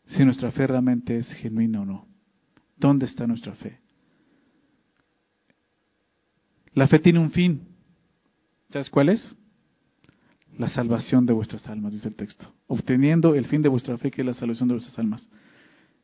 [0.06, 2.13] Si nuestra fe realmente es genuina o no.
[2.84, 3.80] ¿Dónde está nuestra fe?
[6.74, 7.62] La fe tiene un fin.
[8.72, 9.38] ¿Sabes cuál es?
[10.58, 12.54] La salvación de vuestras almas, dice el texto.
[12.68, 15.30] Obteniendo el fin de vuestra fe, que es la salvación de vuestras almas.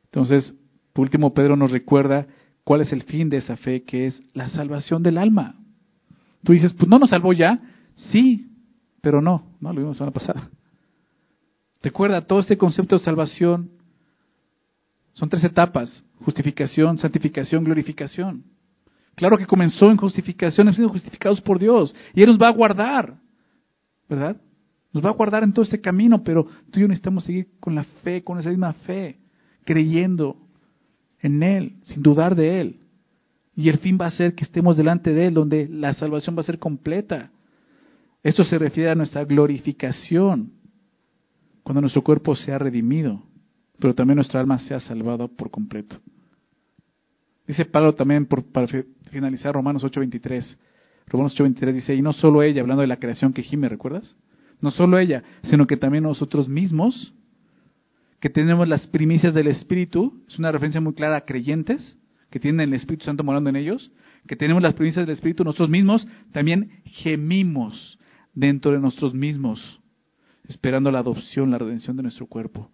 [0.05, 0.55] Entonces,
[0.93, 2.27] por último, Pedro nos recuerda
[2.63, 3.81] ¿Cuál es el fin de esa fe?
[3.81, 5.55] Que es la salvación del alma.
[6.43, 7.59] Tú dices, pues no nos salvó ya.
[7.95, 8.51] Sí,
[9.01, 10.49] pero no, no lo vimos la semana pasada.
[11.81, 13.71] Recuerda, todo este concepto de salvación
[15.13, 18.43] son tres etapas, justificación, santificación, glorificación.
[19.15, 22.53] Claro que comenzó en justificación, hemos sido justificados por Dios y Él nos va a
[22.53, 23.15] guardar,
[24.07, 24.37] ¿verdad?
[24.93, 27.75] Nos va a guardar en todo este camino, pero tú y yo necesitamos seguir con
[27.75, 29.19] la fe, con esa misma fe,
[29.65, 30.37] creyendo,
[31.21, 32.79] en Él, sin dudar de Él.
[33.55, 36.39] Y el fin va a ser que estemos delante de Él, donde la salvación va
[36.39, 37.31] a ser completa.
[38.23, 40.53] Esto se refiere a nuestra glorificación,
[41.63, 43.21] cuando nuestro cuerpo sea redimido,
[43.79, 45.99] pero también nuestra alma sea salvada por completo.
[47.47, 48.67] Dice Pablo también, por, para
[49.09, 50.57] finalizar, Romanos 8:23.
[51.07, 54.15] Romanos 8:23 dice, y no solo ella, hablando de la creación que gime, ¿recuerdas?
[54.61, 57.13] No solo ella, sino que también nosotros mismos,
[58.19, 61.97] que tenemos las primicias del Espíritu, es una referencia muy clara a creyentes
[62.29, 63.91] que tienen el Espíritu Santo morando en ellos,
[64.27, 67.97] que tenemos las primicias del Espíritu nosotros mismos, también gemimos
[68.33, 69.79] dentro de nosotros mismos,
[70.47, 72.69] esperando la adopción, la redención de nuestro cuerpo.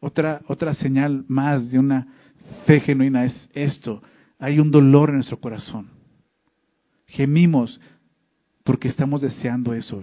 [0.00, 2.08] Otra, otra señal más de una
[2.66, 4.02] fe genuina es esto,
[4.38, 5.90] hay un dolor en nuestro corazón.
[7.06, 7.80] Gemimos
[8.64, 10.02] porque estamos deseando eso.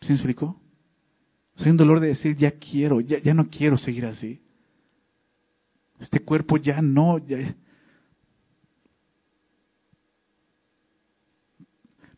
[0.00, 0.60] ¿Se me explicó?
[1.58, 4.42] hay un dolor de decir, ya quiero, ya, ya no quiero seguir así.
[5.98, 7.38] Este cuerpo ya no, ya...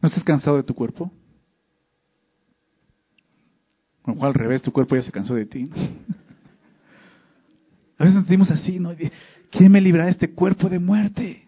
[0.00, 1.12] ¿No estás cansado de tu cuerpo?
[4.02, 5.70] O al revés, tu cuerpo ya se cansó de ti.
[7.98, 8.94] A veces nos sentimos así, ¿no?
[9.50, 11.44] ¿Quién me librará de este cuerpo de muerte?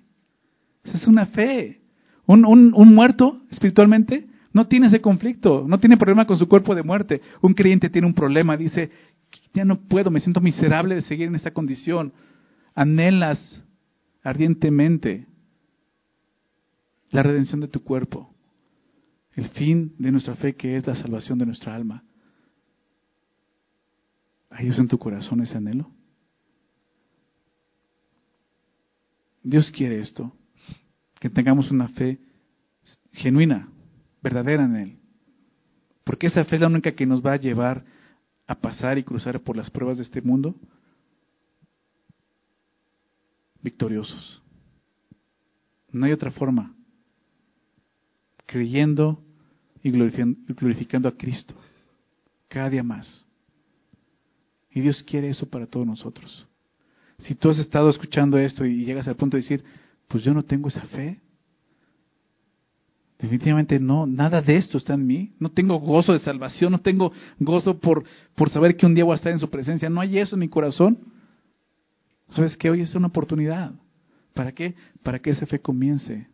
[0.84, 1.80] Esa es una fe.
[2.26, 7.20] Un, muerto espiritualmente no tiene ese conflicto, no tiene problema con su cuerpo de muerte.
[7.40, 8.90] Un creyente tiene un problema, dice,
[9.54, 12.12] ya no puedo, me siento miserable de seguir en esta condición.
[12.74, 13.62] Anhelas
[14.22, 15.26] ardientemente
[17.10, 18.32] la redención de tu cuerpo,
[19.34, 22.04] el fin de nuestra fe que es la salvación de nuestra alma.
[24.50, 25.90] ¿Hay eso en tu corazón ese anhelo?
[29.42, 30.32] Dios quiere esto,
[31.18, 32.18] que tengamos una fe
[33.12, 33.68] genuina,
[34.22, 34.98] verdadera en Él.
[36.04, 37.84] Porque esa fe es la única que nos va a llevar
[38.46, 40.56] a pasar y cruzar por las pruebas de este mundo
[43.62, 44.42] victoriosos.
[45.92, 46.74] No hay otra forma.
[48.46, 49.22] Creyendo
[49.82, 51.54] y glorificando a Cristo
[52.48, 53.24] cada día más.
[54.72, 56.46] Y Dios quiere eso para todos nosotros.
[57.20, 59.64] Si tú has estado escuchando esto y llegas al punto de decir,
[60.08, 61.20] pues yo no tengo esa fe,
[63.18, 65.34] definitivamente no, nada de esto está en mí.
[65.38, 68.04] No tengo gozo de salvación, no tengo gozo por,
[68.34, 69.90] por saber que un día voy a estar en su presencia.
[69.90, 70.98] No hay eso en mi corazón.
[72.30, 73.72] ¿Sabes que Hoy es una oportunidad.
[74.32, 74.74] ¿Para qué?
[75.02, 76.28] Para que esa fe comience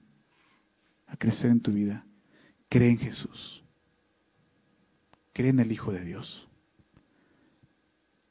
[1.07, 2.05] a crecer en tu vida.
[2.68, 3.62] Cree en Jesús.
[5.32, 6.47] Cree en el Hijo de Dios.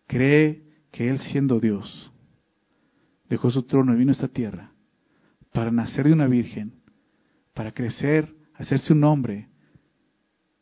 [0.07, 2.11] Cree que Él siendo Dios
[3.29, 4.71] dejó su trono y vino a esta tierra
[5.53, 6.73] para nacer de una virgen,
[7.53, 9.47] para crecer, hacerse un hombre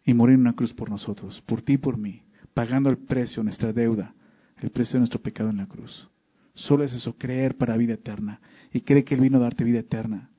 [0.05, 3.43] y morir en una cruz por nosotros, por ti y por mí, pagando el precio,
[3.43, 4.14] nuestra deuda,
[4.57, 6.07] el precio de nuestro pecado en la cruz.
[6.53, 8.39] Solo es eso, creer para vida eterna.
[8.72, 10.30] Y cree que Él vino a darte vida eterna.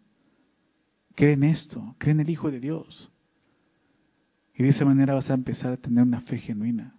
[1.14, 3.10] Cree en esto, cree en el Hijo de Dios.
[4.54, 6.94] Y de esa manera vas a empezar a tener una fe genuina.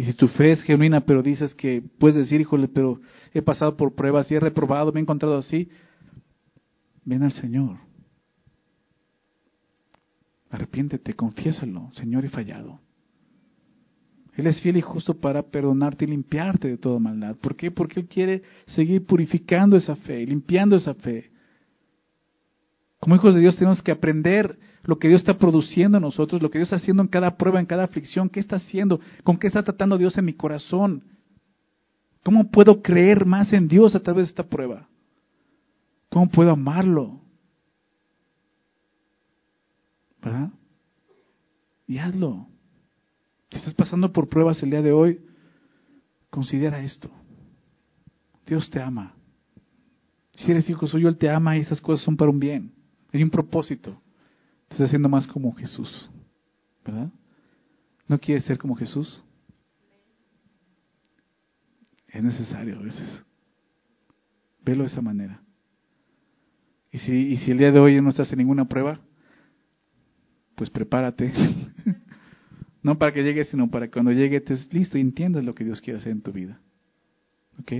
[0.00, 3.02] Y si tu fe es genuina, pero dices que puedes decir, híjole, pero
[3.34, 5.68] he pasado por pruebas y he reprobado, me he encontrado así,
[7.04, 7.76] ven al Señor.
[10.48, 12.80] Arrepiéntete, confiésalo, Señor, he fallado.
[14.36, 17.36] Él es fiel y justo para perdonarte y limpiarte de toda maldad.
[17.36, 17.70] ¿Por qué?
[17.70, 21.29] Porque Él quiere seguir purificando esa fe, limpiando esa fe.
[23.00, 26.50] Como hijos de Dios tenemos que aprender lo que Dios está produciendo en nosotros, lo
[26.50, 29.46] que Dios está haciendo en cada prueba, en cada aflicción, qué está haciendo, con qué
[29.46, 31.04] está tratando Dios en mi corazón.
[32.22, 34.86] ¿Cómo puedo creer más en Dios a través de esta prueba?
[36.10, 37.22] ¿Cómo puedo amarlo?
[40.22, 40.50] ¿Verdad?
[41.86, 42.48] Y hazlo.
[43.50, 45.20] Si estás pasando por pruebas el día de hoy,
[46.28, 47.10] considera esto.
[48.46, 49.14] Dios te ama.
[50.34, 52.79] Si eres hijo suyo, Él te ama y esas cosas son para un bien.
[53.12, 54.00] Hay un propósito.
[54.68, 56.10] Te estás haciendo más como Jesús.
[56.84, 57.10] ¿Verdad?
[58.06, 59.22] ¿No quieres ser como Jesús?
[62.08, 63.24] Es necesario a veces.
[64.64, 65.42] Velo de esa manera.
[66.92, 69.00] Y si, y si el día de hoy no estás en ninguna prueba,
[70.56, 71.32] pues prepárate.
[72.82, 75.64] No para que llegue, sino para que cuando llegue estés listo y entiendas lo que
[75.64, 76.60] Dios quiere hacer en tu vida.
[77.58, 77.72] ¿Ok?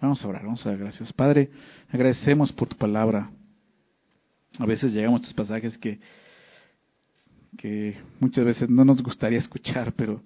[0.00, 1.12] Vamos a orar, vamos a dar gracias.
[1.12, 1.50] Padre,
[1.88, 3.30] agradecemos por tu palabra.
[4.58, 6.00] A veces llegamos a estos pasajes que,
[7.56, 10.22] que muchas veces no nos gustaría escuchar, pero,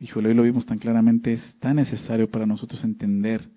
[0.00, 3.48] híjole, hoy lo vimos tan claramente, es tan necesario para nosotros entender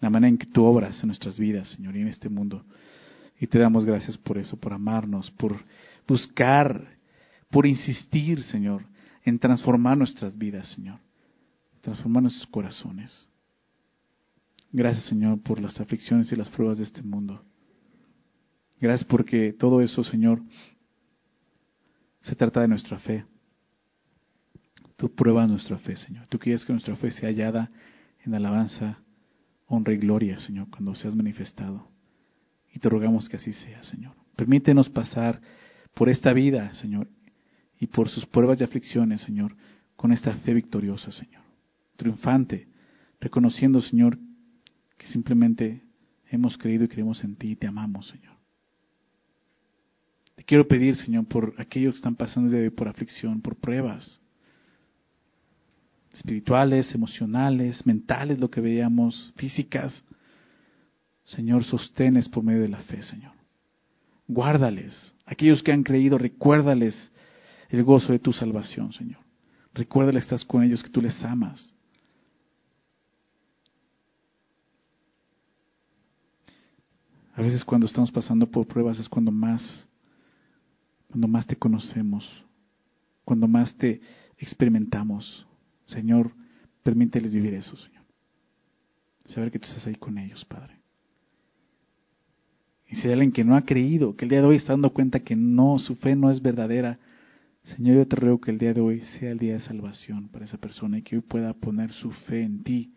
[0.00, 2.64] la manera en que tú obras en nuestras vidas, Señor, y en este mundo.
[3.38, 5.56] Y te damos gracias por eso, por amarnos, por
[6.06, 6.98] buscar,
[7.50, 8.84] por insistir, Señor,
[9.24, 10.98] en transformar nuestras vidas, Señor.
[11.80, 13.28] Transformar nuestros corazones.
[14.72, 17.44] Gracias, Señor, por las aflicciones y las pruebas de este mundo.
[18.80, 20.42] Gracias porque todo eso, Señor,
[22.20, 23.24] se trata de nuestra fe.
[24.96, 26.26] Tú pruebas nuestra fe, Señor.
[26.28, 27.70] Tú quieres que nuestra fe sea hallada
[28.24, 28.98] en alabanza,
[29.66, 31.88] honra y gloria, Señor, cuando seas manifestado.
[32.72, 34.14] Y te rogamos que así sea, Señor.
[34.36, 35.40] Permítenos pasar
[35.94, 37.08] por esta vida, Señor,
[37.78, 39.56] y por sus pruebas y aflicciones, Señor,
[39.96, 41.42] con esta fe victoriosa, Señor.
[41.96, 42.68] Triunfante,
[43.20, 44.18] reconociendo, Señor,
[44.96, 45.82] que simplemente
[46.30, 48.33] hemos creído y creemos en ti y te amamos, Señor.
[50.36, 54.20] Te quiero pedir, Señor, por aquellos que están pasando de por aflicción, por pruebas
[56.14, 60.04] espirituales, emocionales, mentales, lo que veíamos, físicas.
[61.24, 63.32] Señor, sostenes por medio de la fe, Señor.
[64.28, 65.14] Guárdales.
[65.26, 67.10] Aquellos que han creído, recuérdales
[67.68, 69.18] el gozo de tu salvación, Señor.
[69.74, 71.74] Recuerda que estás con ellos, que tú les amas.
[77.34, 79.88] A veces cuando estamos pasando por pruebas es cuando más,
[81.14, 82.28] cuando más te conocemos,
[83.24, 84.00] cuando más te
[84.36, 85.46] experimentamos.
[85.84, 86.32] Señor,
[86.82, 88.02] permíteles vivir eso, Señor.
[89.26, 90.74] Saber que tú estás ahí con ellos, Padre.
[92.88, 94.92] Y si hay alguien que no ha creído, que el día de hoy está dando
[94.92, 96.98] cuenta que no, su fe no es verdadera,
[97.62, 100.46] Señor, yo te ruego que el día de hoy sea el día de salvación para
[100.46, 102.92] esa persona y que hoy pueda poner su fe en ti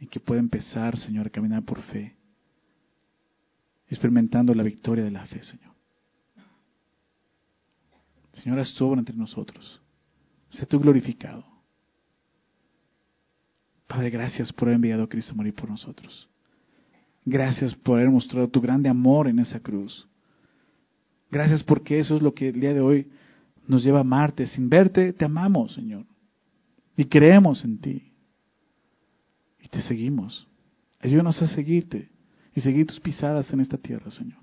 [0.00, 2.16] y que pueda empezar, Señor, a caminar por fe,
[3.86, 5.79] experimentando la victoria de la fe, Señor.
[8.32, 9.80] Señor, haz entre nosotros.
[10.50, 11.44] Sé tú glorificado.
[13.86, 16.28] Padre, gracias por haber enviado a Cristo a morir por nosotros.
[17.24, 20.08] Gracias por haber mostrado tu grande amor en esa cruz.
[21.30, 23.08] Gracias porque eso es lo que el día de hoy
[23.66, 24.46] nos lleva a amarte.
[24.46, 26.06] Sin verte, te amamos, Señor.
[26.96, 28.12] Y creemos en ti.
[29.60, 30.48] Y te seguimos.
[31.00, 32.08] Ayúdanos a seguirte.
[32.52, 34.38] y seguir tus pisadas en esta tierra, Señor.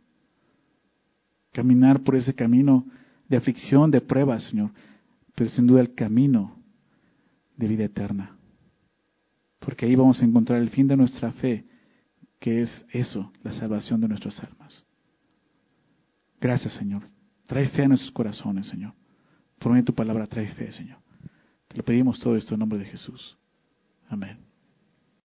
[1.51, 2.85] Caminar por ese camino
[3.29, 4.71] de aflicción, de prueba, Señor,
[5.35, 6.57] pero sin duda el camino
[7.55, 8.37] de vida eterna.
[9.59, 11.65] Porque ahí vamos a encontrar el fin de nuestra fe,
[12.39, 14.85] que es eso, la salvación de nuestras almas.
[16.39, 17.09] Gracias, Señor.
[17.47, 18.93] Trae fe a nuestros corazones, Señor.
[19.59, 20.99] Por medio tu palabra trae fe, Señor.
[21.67, 23.37] Te lo pedimos todo esto en nombre de Jesús.
[24.09, 24.37] Amén.